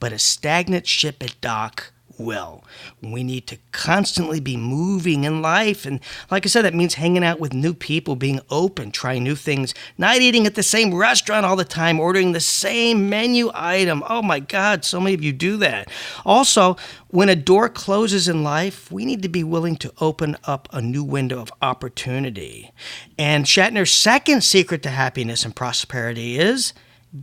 but 0.00 0.12
a 0.12 0.18
stagnant 0.18 0.86
ship 0.86 1.22
at 1.22 1.40
dock 1.40 1.92
will. 2.18 2.64
We 3.00 3.22
need 3.22 3.46
to 3.48 3.58
constantly 3.72 4.40
be 4.40 4.56
moving 4.56 5.24
in 5.24 5.42
life. 5.42 5.86
And 5.86 6.00
like 6.30 6.46
I 6.46 6.48
said, 6.48 6.64
that 6.64 6.74
means 6.74 6.94
hanging 6.94 7.24
out 7.24 7.40
with 7.40 7.52
new 7.52 7.74
people, 7.74 8.16
being 8.16 8.40
open, 8.50 8.90
trying 8.90 9.24
new 9.24 9.34
things, 9.34 9.74
not 9.98 10.16
eating 10.16 10.46
at 10.46 10.54
the 10.54 10.62
same 10.62 10.94
restaurant 10.94 11.46
all 11.46 11.56
the 11.56 11.64
time, 11.64 12.00
ordering 12.00 12.32
the 12.32 12.40
same 12.40 13.08
menu 13.08 13.50
item. 13.54 14.02
Oh 14.08 14.22
my 14.22 14.40
God, 14.40 14.84
so 14.84 15.00
many 15.00 15.14
of 15.14 15.22
you 15.22 15.32
do 15.32 15.56
that. 15.58 15.88
Also, 16.24 16.76
when 17.08 17.28
a 17.28 17.36
door 17.36 17.68
closes 17.68 18.28
in 18.28 18.42
life, 18.42 18.90
we 18.90 19.04
need 19.04 19.22
to 19.22 19.28
be 19.28 19.44
willing 19.44 19.76
to 19.76 19.92
open 20.00 20.36
up 20.44 20.68
a 20.72 20.80
new 20.80 21.04
window 21.04 21.40
of 21.40 21.52
opportunity. 21.60 22.70
And 23.18 23.44
Shatner's 23.44 23.90
second 23.92 24.42
secret 24.42 24.82
to 24.84 24.90
happiness 24.90 25.44
and 25.44 25.54
prosperity 25.54 26.38
is 26.38 26.72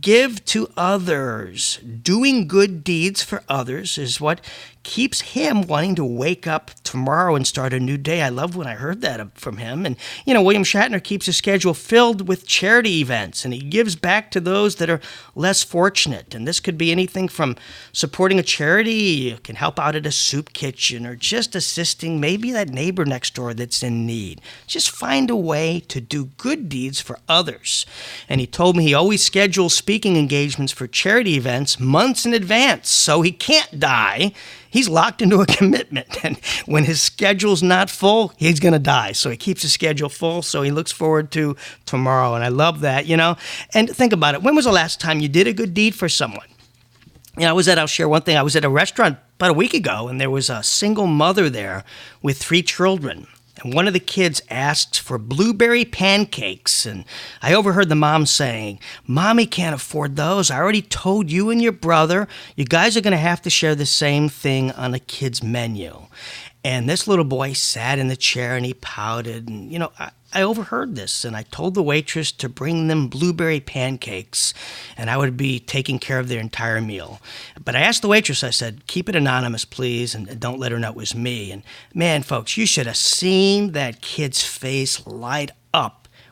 give 0.00 0.44
to 0.44 0.68
others. 0.76 1.78
Doing 1.78 2.46
good 2.46 2.84
deeds 2.84 3.22
for 3.22 3.42
others 3.48 3.98
is 3.98 4.20
what 4.20 4.40
keeps 4.82 5.20
him 5.20 5.62
wanting 5.62 5.94
to 5.94 6.04
wake 6.04 6.46
up 6.46 6.70
tomorrow 6.84 7.34
and 7.34 7.46
start 7.46 7.72
a 7.72 7.80
new 7.80 7.96
day. 7.96 8.22
I 8.22 8.30
love 8.30 8.56
when 8.56 8.66
I 8.66 8.74
heard 8.74 9.00
that 9.02 9.38
from 9.38 9.58
him. 9.58 9.84
And, 9.84 9.96
you 10.24 10.32
know, 10.32 10.42
William 10.42 10.64
Shatner 10.64 11.02
keeps 11.02 11.26
his 11.26 11.36
schedule 11.36 11.74
filled 11.74 12.26
with 12.26 12.46
charity 12.46 13.00
events 13.00 13.44
and 13.44 13.52
he 13.52 13.60
gives 13.60 13.94
back 13.94 14.30
to 14.30 14.40
those 14.40 14.76
that 14.76 14.90
are 14.90 15.00
less 15.34 15.62
fortunate. 15.62 16.34
And 16.34 16.48
this 16.48 16.60
could 16.60 16.78
be 16.78 16.90
anything 16.90 17.28
from 17.28 17.56
supporting 17.92 18.38
a 18.38 18.42
charity, 18.42 18.92
you 18.92 19.36
can 19.38 19.56
help 19.56 19.78
out 19.78 19.96
at 19.96 20.06
a 20.06 20.12
soup 20.12 20.52
kitchen, 20.52 21.06
or 21.06 21.14
just 21.14 21.54
assisting 21.54 22.20
maybe 22.20 22.50
that 22.52 22.70
neighbor 22.70 23.04
next 23.04 23.34
door 23.34 23.54
that's 23.54 23.82
in 23.82 24.06
need. 24.06 24.40
Just 24.66 24.90
find 24.90 25.30
a 25.30 25.36
way 25.36 25.80
to 25.88 26.00
do 26.00 26.26
good 26.36 26.68
deeds 26.68 27.00
for 27.00 27.18
others. 27.28 27.86
And 28.28 28.40
he 28.40 28.46
told 28.46 28.76
me 28.76 28.84
he 28.84 28.94
always 28.94 29.22
schedules 29.22 29.74
speaking 29.74 30.16
engagements 30.16 30.72
for 30.72 30.86
charity 30.86 31.34
events 31.34 31.78
months 31.78 32.24
in 32.24 32.34
advance 32.34 32.88
so 32.88 33.22
he 33.22 33.32
can't 33.32 33.78
die 33.78 34.32
he's 34.70 34.88
locked 34.88 35.20
into 35.20 35.40
a 35.40 35.46
commitment. 35.58 36.24
And 36.24 36.38
when 36.66 36.84
his 36.84 37.02
schedule's 37.02 37.62
not 37.62 37.90
full, 37.90 38.32
he's 38.36 38.60
going 38.60 38.72
to 38.72 38.78
die. 38.78 39.12
So 39.12 39.28
he 39.30 39.36
keeps 39.36 39.62
his 39.62 39.72
schedule 39.72 40.08
full. 40.08 40.42
So 40.42 40.62
he 40.62 40.70
looks 40.70 40.92
forward 40.92 41.30
to 41.32 41.56
tomorrow. 41.84 42.34
And 42.34 42.42
I 42.42 42.48
love 42.48 42.80
that, 42.80 43.06
you 43.06 43.16
know? 43.16 43.36
And 43.74 43.90
think 43.90 44.12
about 44.12 44.34
it. 44.34 44.42
When 44.42 44.54
was 44.54 44.64
the 44.64 44.72
last 44.72 45.00
time 45.00 45.20
you 45.20 45.28
did 45.28 45.46
a 45.46 45.52
good 45.52 45.74
deed 45.74 45.94
for 45.94 46.08
someone? 46.08 46.46
You 47.36 47.42
know, 47.42 47.50
I 47.50 47.52
was 47.52 47.68
at, 47.68 47.78
I'll 47.78 47.86
share 47.86 48.08
one 48.08 48.22
thing. 48.22 48.36
I 48.36 48.42
was 48.42 48.56
at 48.56 48.64
a 48.64 48.68
restaurant 48.68 49.18
about 49.36 49.50
a 49.50 49.54
week 49.54 49.72
ago, 49.72 50.08
and 50.08 50.20
there 50.20 50.30
was 50.30 50.50
a 50.50 50.62
single 50.62 51.06
mother 51.06 51.48
there 51.48 51.84
with 52.22 52.38
three 52.38 52.62
children 52.62 53.26
and 53.62 53.74
one 53.74 53.86
of 53.86 53.92
the 53.92 54.00
kids 54.00 54.40
asked 54.50 54.98
for 55.00 55.18
blueberry 55.18 55.84
pancakes. 55.84 56.86
And 56.86 57.04
I 57.42 57.54
overheard 57.54 57.88
the 57.88 57.94
mom 57.94 58.26
saying, 58.26 58.80
Mommy 59.06 59.46
can't 59.46 59.74
afford 59.74 60.16
those. 60.16 60.50
I 60.50 60.58
already 60.58 60.82
told 60.82 61.30
you 61.30 61.50
and 61.50 61.60
your 61.60 61.72
brother, 61.72 62.28
you 62.56 62.64
guys 62.64 62.96
are 62.96 63.02
going 63.02 63.12
to 63.12 63.18
have 63.18 63.42
to 63.42 63.50
share 63.50 63.74
the 63.74 63.86
same 63.86 64.28
thing 64.28 64.70
on 64.72 64.94
a 64.94 64.98
kid's 64.98 65.42
menu. 65.42 66.06
And 66.62 66.88
this 66.88 67.08
little 67.08 67.24
boy 67.24 67.54
sat 67.54 67.98
in 67.98 68.08
the 68.08 68.16
chair 68.16 68.56
and 68.56 68.66
he 68.66 68.74
pouted. 68.74 69.48
And, 69.48 69.72
you 69.72 69.78
know, 69.78 69.92
I, 69.98 70.10
I 70.32 70.42
overheard 70.42 70.94
this 70.94 71.24
and 71.24 71.36
I 71.36 71.42
told 71.42 71.74
the 71.74 71.82
waitress 71.82 72.30
to 72.32 72.48
bring 72.48 72.86
them 72.86 73.08
blueberry 73.08 73.60
pancakes 73.60 74.54
and 74.96 75.10
I 75.10 75.16
would 75.16 75.36
be 75.36 75.58
taking 75.58 75.98
care 75.98 76.18
of 76.18 76.28
their 76.28 76.40
entire 76.40 76.80
meal. 76.80 77.20
But 77.62 77.74
I 77.74 77.80
asked 77.80 78.02
the 78.02 78.08
waitress, 78.08 78.44
I 78.44 78.50
said, 78.50 78.86
keep 78.86 79.08
it 79.08 79.16
anonymous, 79.16 79.64
please, 79.64 80.14
and 80.14 80.38
don't 80.38 80.60
let 80.60 80.72
her 80.72 80.78
know 80.78 80.90
it 80.90 80.96
was 80.96 81.14
me. 81.14 81.50
And 81.50 81.62
man, 81.94 82.22
folks, 82.22 82.56
you 82.56 82.66
should 82.66 82.86
have 82.86 82.96
seen 82.96 83.72
that 83.72 84.00
kid's 84.00 84.42
face 84.42 85.06
light 85.06 85.50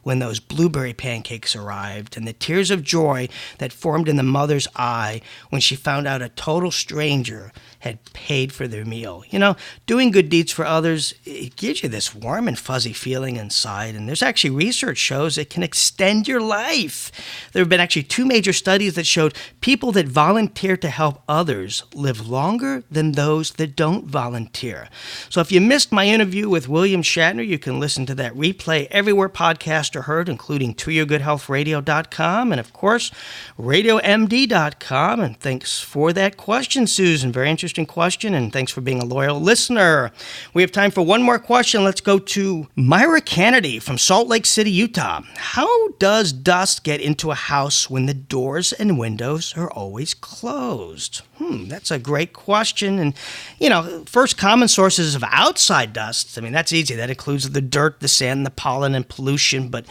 when 0.03 0.19
those 0.19 0.41
blueberry 0.41 0.93
pancakes 0.93 1.55
arrived 1.55 2.17
and 2.17 2.27
the 2.27 2.33
tears 2.33 2.71
of 2.71 2.83
joy 2.83 3.29
that 3.59 3.73
formed 3.73 4.09
in 4.09 4.17
the 4.17 4.23
mother's 4.23 4.69
eye 4.77 5.21
when 5.51 5.61
she 5.61 5.77
found 5.77 6.07
out 6.07 6.23
a 6.23 6.29
total 6.31 6.71
stranger 6.71 7.53
had 7.81 7.99
paid 8.13 8.53
for 8.53 8.67
their 8.67 8.85
meal. 8.85 9.23
You 9.31 9.39
know, 9.39 9.57
doing 9.87 10.11
good 10.11 10.29
deeds 10.29 10.51
for 10.51 10.65
others, 10.65 11.15
it 11.25 11.57
gives 11.57 11.83
you 11.83 11.89
this 11.89 12.15
warm 12.15 12.49
and 12.49 12.59
fuzzy 12.59 12.93
feeling 12.93 13.37
inside. 13.37 13.95
And 13.95 14.09
there's 14.09 14.23
actually 14.23 14.51
research 14.51 14.99
shows 14.99 15.39
it 15.39 15.51
can 15.51 15.63
extend 15.63 16.27
your 16.27 16.41
life. 16.41 17.13
There 17.53 17.61
have 17.61 17.69
been 17.69 17.81
actually 17.81 18.03
two 18.03 18.27
major 18.27 18.53
studies 18.53 18.95
that 18.95 19.07
showed 19.07 19.35
people 19.61 19.93
that 19.93 20.09
volunteer 20.09 20.77
to 20.77 20.91
help 20.91 21.23
others 21.29 21.85
live 21.95 22.29
longer 22.29 22.83
than 22.91 23.13
those 23.13 23.53
that 23.53 23.77
don't 23.77 24.07
volunteer. 24.07 24.89
So 25.29 25.41
if 25.41 25.53
you 25.53 25.61
missed 25.61 25.93
my 25.93 26.07
interview 26.07 26.49
with 26.49 26.69
William 26.69 27.03
Shatner, 27.03 27.47
you 27.47 27.59
can 27.59 27.79
listen 27.79 28.07
to 28.07 28.15
that 28.17 28.35
replay 28.35 28.89
everywhere 28.91 29.29
podcasts 29.29 29.88
are 29.97 30.03
heard, 30.03 30.29
including 30.29 30.75
toyourgoodhealthradio.com 30.75 32.53
and, 32.53 32.61
of 32.61 32.73
course, 32.73 33.11
radiomd.com. 33.59 35.21
And 35.21 35.39
thanks 35.41 35.81
for 35.81 36.13
that 36.13 36.37
question, 36.37 36.87
Susan. 36.87 37.33
Very 37.33 37.51
interesting 37.51 37.79
interesting 37.79 37.95
question, 37.95 38.35
and 38.35 38.53
thanks 38.53 38.73
for 38.73 38.81
being 38.81 39.01
a 39.01 39.05
loyal 39.05 39.39
listener. 39.41 40.11
We 40.55 40.63
have 40.63 40.73
time 40.73 40.91
for 40.91 41.03
one 41.03 41.23
more 41.23 41.39
question. 41.39 41.85
Let's 41.85 42.01
go 42.01 42.19
to 42.19 42.67
Myra 42.75 43.21
Kennedy 43.21 43.79
from 43.79 43.99
Salt 43.99 44.27
Lake 44.27 44.47
City, 44.47 44.71
Utah. 44.71 45.21
How 45.37 45.89
does 45.99 46.33
dust 46.33 46.83
get 46.83 47.01
into 47.01 47.31
a 47.31 47.35
house 47.35 47.91
when 47.91 48.07
the 48.07 48.15
doors 48.15 48.73
and 48.73 48.99
windows 48.99 49.55
are 49.57 49.71
always 49.71 50.15
closed? 50.15 51.21
Hmm, 51.37 51.69
that's 51.69 51.91
a 51.91 51.99
great 51.99 52.33
question. 52.33 52.99
And, 52.99 53.15
you 53.61 53.69
know, 53.69 54.03
first 54.07 54.37
common 54.37 54.67
sources 54.67 55.15
of 55.15 55.23
outside 55.29 55.93
dust, 55.93 56.37
I 56.37 56.41
mean, 56.41 56.53
that's 56.53 56.73
easy. 56.73 56.95
That 56.97 57.11
includes 57.11 57.51
the 57.51 57.61
dirt, 57.61 58.01
the 58.01 58.09
sand, 58.09 58.45
the 58.45 58.51
pollen, 58.51 58.95
and 58.95 59.09
pollution. 59.09 59.69
But 59.69 59.78
But 59.79 59.87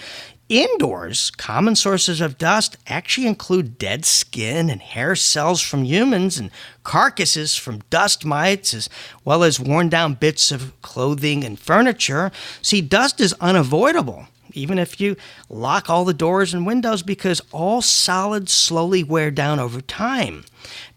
indoors, 0.49 1.31
common 1.31 1.77
sources 1.77 2.19
of 2.19 2.37
dust 2.37 2.75
actually 2.87 3.25
include 3.25 3.77
dead 3.77 4.03
skin 4.03 4.69
and 4.69 4.81
hair 4.81 5.15
cells 5.15 5.61
from 5.61 5.85
humans 5.85 6.37
and 6.37 6.51
carcasses 6.83 7.55
from 7.55 7.83
dust 7.89 8.25
mites, 8.25 8.73
as 8.73 8.89
well 9.23 9.43
as 9.43 9.61
worn 9.61 9.87
down 9.87 10.15
bits 10.15 10.51
of 10.51 10.73
clothing 10.81 11.45
and 11.45 11.57
furniture. 11.57 12.33
See, 12.61 12.81
dust 12.81 13.21
is 13.21 13.33
unavoidable, 13.39 14.27
even 14.51 14.77
if 14.77 14.99
you 14.99 15.15
lock 15.47 15.89
all 15.89 16.03
the 16.03 16.13
doors 16.13 16.53
and 16.53 16.67
windows, 16.67 17.01
because 17.01 17.41
all 17.53 17.81
solids 17.81 18.51
slowly 18.51 19.05
wear 19.05 19.31
down 19.31 19.57
over 19.57 19.79
time. 19.79 20.43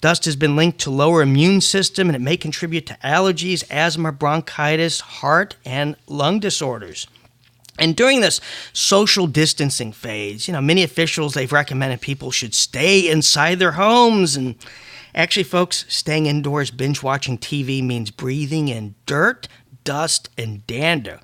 Dust 0.00 0.24
has 0.24 0.35
been 0.35 0.57
linked 0.57 0.81
to 0.81 0.90
lower 0.90 1.22
immune 1.22 1.61
system 1.61 2.09
and 2.09 2.16
it 2.16 2.20
may 2.20 2.37
contribute 2.37 2.87
to 2.87 2.98
allergies, 3.05 3.62
asthma, 3.70 4.11
bronchitis, 4.11 4.98
heart, 4.98 5.55
and 5.64 5.94
lung 6.09 6.40
disorders. 6.40 7.07
And 7.78 7.96
during 7.96 8.20
this 8.20 8.40
social 8.72 9.26
distancing 9.26 9.92
phase, 9.92 10.46
you 10.46 10.52
know, 10.52 10.61
many 10.61 10.83
officials 10.83 11.35
they've 11.35 11.52
recommended 11.52 12.00
people 12.00 12.30
should 12.30 12.54
stay 12.54 13.09
inside 13.09 13.59
their 13.59 13.72
homes. 13.72 14.37
And 14.37 14.56
actually 15.14 15.44
folks, 15.44 15.85
staying 15.88 16.26
indoors 16.26 16.70
binge 16.70 17.02
watching 17.02 17.38
TV 17.38 17.83
means 17.83 18.11
breathing 18.11 18.68
in 18.68 18.94
dirt, 19.06 19.48
dust, 19.85 20.28
and 20.37 20.66
dander, 20.66 21.20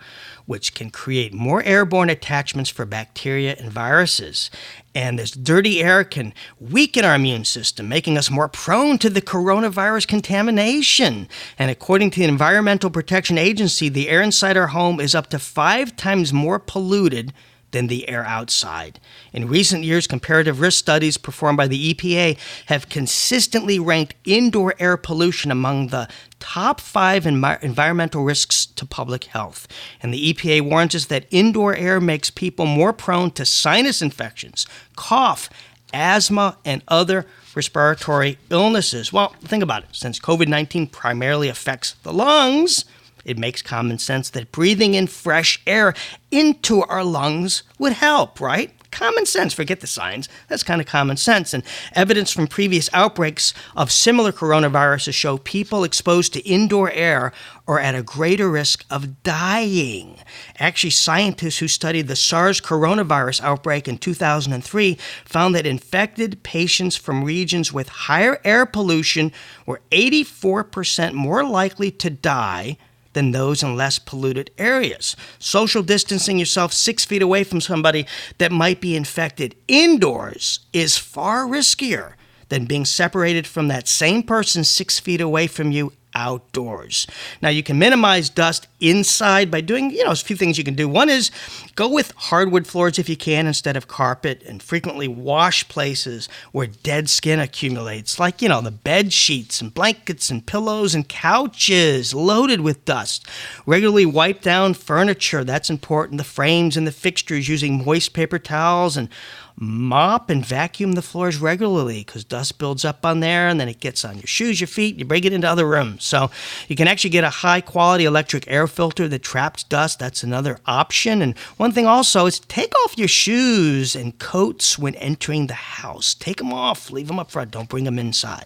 which 0.47 0.75
can 0.75 0.91
create 0.91 1.35
more 1.35 1.63
airborne 1.65 2.09
attachments 2.09 2.71
for 2.71 2.87
bacteria 2.87 3.55
and 3.59 3.71
viruses. 3.71 4.51
And 4.95 5.19
this 5.19 5.33
dirty 5.33 5.83
air 5.83 6.05
can 6.05 6.33
weaken 6.59 7.05
our 7.05 7.17
immune 7.17 7.45
system, 7.45 7.89
making 7.89 8.17
us 8.17 8.31
more 8.31 8.49
prone 8.49 8.97
to 8.99 9.11
the 9.11 9.21
coronavirus 9.21 10.09
contamination. 10.09 11.29
And 11.59 11.71
according 11.71 12.13
to 12.13 12.21
the 12.21 12.27
Environmental 12.27 12.91
Protection 12.91 13.37
Agency, 13.37 13.89
the 13.89 14.09
air 14.09 14.23
inside 14.23 14.57
our 14.57 14.69
home 14.69 15.01
is 15.01 15.15
up 15.15 15.29
to 15.31 15.39
five 15.39 15.97
times 15.97 16.33
more 16.33 16.59
polluted 16.59 17.35
than 17.77 17.89
the 17.89 18.09
air 18.09 18.25
outside. 18.25 18.99
In 19.35 19.49
recent 19.49 19.85
years, 19.85 20.07
comparative 20.07 20.61
risk 20.61 20.79
studies 20.79 21.19
performed 21.19 21.59
by 21.59 21.69
the 21.69 21.93
EPA 21.93 22.39
have 22.67 22.89
consistently 22.89 23.79
ranked 23.79 24.15
indoor 24.25 24.75
air 24.79 24.97
pollution 24.97 25.51
among 25.51 25.89
the 25.89 26.09
top 26.41 26.81
five 26.81 27.25
envi- 27.25 27.62
environmental 27.62 28.25
risks 28.25 28.65
to 28.65 28.87
public 28.87 29.25
health. 29.25 29.69
And 30.03 30.15
the 30.15 30.33
EPA 30.33 30.62
warns 30.62 30.95
us 30.95 31.05
that 31.07 31.27
indoor 31.31 31.77
air 31.77 32.01
makes 32.01 32.31
people 32.31 32.65
more 32.65 32.95
prone 32.95 33.31
to 33.33 33.45
sinus 33.45 34.01
infections, 34.01 34.67
cough, 34.97 35.51
asthma, 35.93 36.57
and 36.65 36.83
other 36.89 37.27
respiratory 37.55 38.39
illnesses. 38.49 39.12
Well, 39.12 39.37
think 39.43 39.62
about 39.62 39.83
it. 39.83 39.91
Since 39.93 40.19
COVID 40.21 40.49
19 40.49 40.87
primarily 40.87 41.51
affects 41.51 41.93
the 42.05 42.12
lungs, 42.12 42.87
it 43.27 43.37
makes 43.37 43.61
common 43.61 43.99
sense 43.99 44.31
that 44.31 44.53
breathing 44.53 44.95
in 44.95 45.09
fresh 45.09 45.61
air 45.67 45.95
into 46.31 46.83
our 46.83 47.03
lungs 47.03 47.65
would 47.77 47.93
help, 47.93 48.41
right? 48.41 48.73
Common 48.93 49.27
sense, 49.27 49.53
forget 49.53 49.81
the 49.81 49.87
science. 49.89 50.29
That's 50.49 50.62
kind 50.62 50.81
of 50.81 50.87
common 50.87 51.17
sense. 51.17 51.53
And 51.53 51.65
evidence 51.93 52.31
from 52.31 52.47
previous 52.47 52.89
outbreaks 52.93 53.53
of 53.75 53.91
similar 53.91 54.31
coronaviruses 54.31 55.12
show 55.12 55.39
people 55.39 55.83
exposed 55.83 56.33
to 56.35 56.49
indoor 56.49 56.91
air 56.93 57.33
are 57.67 57.81
at 57.81 57.97
a 57.97 58.03
greater 58.03 58.49
risk 58.49 58.85
of 58.89 59.25
dying. 59.25 60.19
Actually, 60.61 60.91
scientists 60.91 61.59
who 61.59 61.69
studied 61.69 62.07
the 62.07 62.15
SARS 62.15 62.61
coronavirus 62.61 63.43
outbreak 63.43 63.89
in 63.89 63.99
2003 63.99 64.97
found 65.25 65.55
that 65.55 65.67
infected 65.67 66.43
patients 66.45 66.95
from 66.95 67.25
regions 67.25 67.73
with 67.73 67.89
higher 67.89 68.41
air 68.45 68.65
pollution 68.65 69.33
were 69.67 69.83
84% 69.91 71.12
more 71.12 71.45
likely 71.45 71.91
to 71.91 72.09
die 72.09 72.79
than 73.17 73.31
those 73.31 73.63
in 73.63 73.75
less 73.75 73.99
polluted 73.99 74.51
areas. 74.59 75.17
Social 75.39 75.83
distancing 75.83 76.39
yourself 76.39 76.71
six 76.71 77.03
feet 77.07 77.23
away 77.23 77.45
from 77.45 77.63
somebody 77.63 78.07
that 78.37 78.53
might 78.53 78.79
be 78.79 78.95
infected 78.95 79.57
indoors 79.67 80.61
is 80.75 80.99
far 80.99 81.47
riskier 81.47 82.13
than 82.51 82.67
being 82.67 82.85
separated 82.85 83.47
from 83.47 83.69
that 83.69 83.89
same 83.89 84.23
person 84.23 84.63
six 84.63 85.01
feet 85.01 85.23
away 85.23 85.47
from 85.47 85.73
you 85.73 85.95
outdoors. 86.15 87.07
Now 87.41 87.49
you 87.49 87.63
can 87.63 87.79
minimize 87.79 88.29
dust 88.29 88.69
inside 88.81 89.51
by 89.51 89.63
doing, 89.63 89.91
you 89.91 90.05
know, 90.05 90.11
a 90.11 90.17
few 90.17 90.37
things 90.37 90.59
you 90.59 90.65
can 90.65 90.75
do. 90.75 90.87
One 90.87 91.09
is 91.09 91.31
go 91.77 91.87
with 91.87 92.11
hardwood 92.17 92.67
floors 92.67 92.99
if 92.99 93.09
you 93.09 93.17
can 93.17 93.47
instead 93.47 93.77
of 93.77 93.87
carpet 93.87 94.43
and 94.47 94.62
frequently 94.62 95.07
wash 95.07 95.69
places 95.69 96.27
where 96.51 96.67
dead 96.67 97.09
skin 97.11 97.39
accumulates, 97.39 98.19
like, 98.19 98.41
you 98.41 98.49
know, 98.49 98.62
the 98.62 98.71
bed 98.71 99.12
sheets 99.12 99.61
and 99.61 99.75
blankets 99.75 100.31
and 100.31 100.47
pillows 100.47 100.95
and 100.95 101.09
couches 101.09 102.15
loaded 102.15 102.62
with 102.62 102.85
dust. 102.87 103.29
Regularly 103.67 104.07
wipe 104.07 104.41
down 104.41 104.73
furniture, 104.73 105.45
that's 105.45 105.71
important, 105.71 106.17
the 106.17 106.25
frames 106.25 106.79
and 106.79 106.87
the 106.87 106.93
fixtures 106.93 107.49
using 107.49 107.85
moist 107.85 108.15
paper 108.15 108.39
towels 108.39 108.97
and 108.97 109.11
mop 109.59 110.29
and 110.29 110.45
vacuum 110.45 110.93
the 110.93 111.03
floors 111.03 111.39
regularly 111.39 112.01
because 112.05 112.25
dust 112.25 112.59
builds 112.59 112.85
up 112.85 113.07
on 113.07 113.21
there 113.21 113.49
and 113.49 113.59
then 113.59 113.69
it 113.69 113.81
gets 113.81 114.05
on 114.05 114.17
your 114.17 114.27
shoes, 114.27 114.61
your 114.61 114.69
feet, 114.69 114.99
you 114.99 115.05
bring 115.05 115.25
it 115.25 115.33
into 115.33 115.49
other 115.49 115.67
rooms. 115.67 116.05
So 116.05 116.31
you 116.69 116.77
can 116.77 116.89
actually 116.89 117.11
get 117.11 117.25
a 117.25 117.31
high 117.31 117.62
quality 117.62 118.05
electric 118.05 118.49
air 118.51 118.67
filter 118.67 119.09
that 119.09 119.23
traps 119.23 119.62
dust. 119.62 119.99
That's 119.99 120.23
another 120.23 120.59
option. 120.67 121.23
And 121.23 121.37
thing 121.73 121.87
also 121.87 122.27
is 122.27 122.41
take 122.41 122.73
off 122.85 122.99
your 122.99 123.09
shoes 123.09 123.95
and 123.97 124.19
coats 124.19 124.79
when 124.79 124.95
entering 124.97 125.47
the 125.47 125.55
house. 125.55 126.15
Take 126.15 126.39
them 126.39 126.53
off, 126.53 126.91
leave 126.91 127.09
them 127.09 127.19
up 127.19 127.31
front, 127.31 127.51
don't 127.51 127.69
bring 127.69 127.85
them 127.85 127.99
inside. 127.99 128.45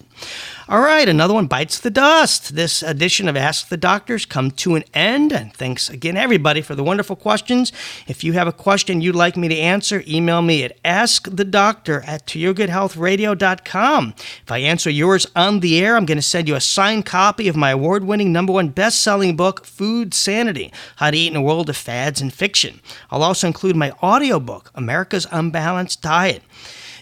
All 0.68 0.80
right, 0.80 1.08
another 1.08 1.34
one 1.34 1.46
bites 1.46 1.80
the 1.80 1.90
dust. 1.90 2.54
This 2.54 2.82
edition 2.82 3.28
of 3.28 3.36
Ask 3.36 3.68
the 3.68 3.76
Doctors 3.76 4.24
come 4.24 4.50
to 4.52 4.76
an 4.76 4.84
end. 4.94 5.32
And 5.32 5.52
thanks 5.52 5.90
again, 5.90 6.16
everybody, 6.16 6.62
for 6.62 6.74
the 6.74 6.84
wonderful 6.84 7.16
questions. 7.16 7.72
If 8.06 8.22
you 8.22 8.34
have 8.34 8.46
a 8.46 8.52
question 8.52 9.00
you'd 9.00 9.16
like 9.16 9.36
me 9.36 9.48
to 9.48 9.56
answer, 9.56 10.04
email 10.06 10.42
me 10.42 10.62
at 10.62 10.80
askthedoctor 10.84 12.06
at 12.06 12.26
toyourgoodhealthradio.com. 12.26 14.14
If 14.16 14.52
I 14.52 14.58
answer 14.58 14.90
yours 14.90 15.26
on 15.34 15.60
the 15.60 15.80
air, 15.80 15.96
I'm 15.96 16.06
going 16.06 16.18
to 16.18 16.22
send 16.22 16.46
you 16.46 16.54
a 16.54 16.60
signed 16.60 17.04
copy 17.04 17.48
of 17.48 17.56
my 17.56 17.70
award 17.70 18.04
winning 18.04 18.32
number 18.32 18.52
one 18.52 18.68
best 18.68 19.02
selling 19.02 19.36
book, 19.36 19.64
Food 19.66 20.14
Sanity 20.14 20.72
How 20.96 21.10
to 21.10 21.16
Eat 21.16 21.32
in 21.32 21.36
a 21.36 21.42
World 21.42 21.68
of 21.68 21.76
Fads 21.76 22.20
and 22.20 22.32
Fiction. 22.32 22.80
I'll 23.10 23.22
also 23.22 23.46
include 23.46 23.76
my 23.76 23.92
audiobook, 24.02 24.70
America's 24.74 25.26
Unbalanced 25.30 26.02
Diet. 26.02 26.42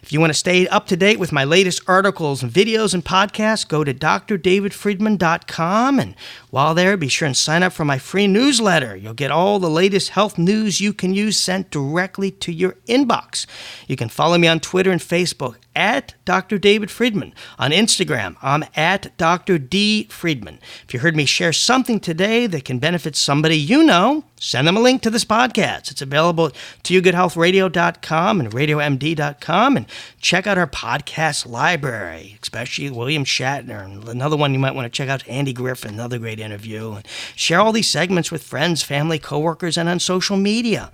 If 0.03 0.12
you 0.12 0.21
want 0.21 0.31
to 0.31 0.38
stay 0.38 0.68
up 0.68 0.87
to 0.87 0.97
date 0.97 1.18
with 1.18 1.33
my 1.33 1.42
latest 1.44 1.83
articles 1.87 2.42
and 2.42 2.51
videos 2.51 2.94
and 2.94 3.05
podcasts, 3.05 3.68
go 3.68 3.85
to 3.85 3.92
drdavidfriedman.com. 3.92 6.01
And 6.01 6.14
while 6.51 6.75
there, 6.75 6.97
be 6.97 7.09
sure 7.09 7.27
and 7.27 7.37
sign 7.37 7.62
up 7.62 7.75
for 7.75 7.85
my 7.85 7.99
free 7.99 8.27
newsletter. 8.27 8.97
You'll 8.97 9.12
get 9.12 9.31
all 9.31 9.59
the 9.59 9.68
latest 9.68 10.09
health 10.11 10.38
news 10.38 10.81
you 10.81 10.94
can 10.94 11.12
use 11.14 11.37
sent 11.37 11.71
directly 11.71 12.31
to 12.31 12.51
your 12.53 12.73
inbox. 12.87 13.44
You 13.87 13.97
can 13.97 14.09
follow 14.09 14.38
me 14.38 14.49
on 14.49 14.61
Twitter 14.61 14.90
and 14.90 15.01
Facebook 15.01 15.57
at 15.79 16.14
Dr. 16.25 16.59
David 16.59 16.91
Friedman. 16.91 17.33
On 17.57 17.71
Instagram, 17.71 18.37
I'm 18.43 18.64
at 18.75 19.17
Dr. 19.17 19.59
D. 19.59 20.09
Friedman. 20.11 20.59
If 20.85 20.93
you 20.93 20.99
heard 20.99 21.14
me 21.14 21.25
share 21.25 21.53
something 21.53 22.01
today 22.01 22.49
that 22.49 22.64
can 22.64 22.81
benefit 22.81 23.14
somebody 23.14 23.57
you 23.57 23.85
know, 23.85 24.25
send 24.41 24.67
them 24.67 24.77
a 24.77 24.81
link 24.81 25.03
to 25.03 25.11
this 25.11 25.25
podcast. 25.25 25.91
It's 25.93 26.03
available 26.03 26.47
at 26.47 26.55
toyourgoodhealthradio.com 26.83 28.41
and 28.41 28.51
radiomd.com. 28.51 29.77
And 29.77 29.87
check 30.21 30.49
out 30.49 30.59
our 30.59 30.67
podcast 30.67 31.47
library, 31.49 32.38
especially 32.43 32.91
William 32.91 33.25
Shatner. 33.25 33.85
And 33.85 34.09
another 34.09 34.37
one 34.37 34.53
you 34.53 34.59
might 34.59 34.75
want 34.75 34.87
to 34.87 34.97
check 34.97 35.09
out 35.09 35.27
Andy 35.29 35.53
Griffin, 35.53 35.95
another 35.95 36.19
great 36.19 36.41
interview. 36.41 36.95
And 36.95 37.07
share 37.37 37.61
all 37.61 37.73
these 37.73 37.88
segments 37.88 38.33
with 38.33 38.43
friends, 38.43 38.83
family, 38.83 39.21
coworkers, 39.21 39.79
and 39.79 39.88
on 39.88 40.01
social 40.01 40.37
media. 40.37 40.91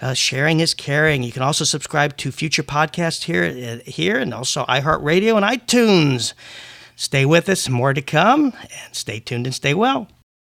Uh, 0.00 0.14
sharing 0.14 0.60
is 0.60 0.74
caring. 0.74 1.24
You 1.24 1.32
can 1.32 1.42
also 1.42 1.64
subscribe 1.64 2.16
to 2.18 2.30
future 2.30 2.62
podcasts 2.62 3.24
here, 3.24 3.44
uh, 3.44 3.90
here 3.90 4.27
and 4.28 4.34
also 4.34 4.64
iHeartRadio 4.66 5.36
and 5.36 5.46
iTunes. 5.46 6.34
Stay 6.96 7.24
with 7.24 7.48
us, 7.48 7.66
more 7.68 7.94
to 7.94 8.02
come, 8.02 8.52
and 8.60 8.94
stay 8.94 9.20
tuned 9.20 9.46
and 9.46 9.54
stay 9.54 9.72
well. 9.72 10.06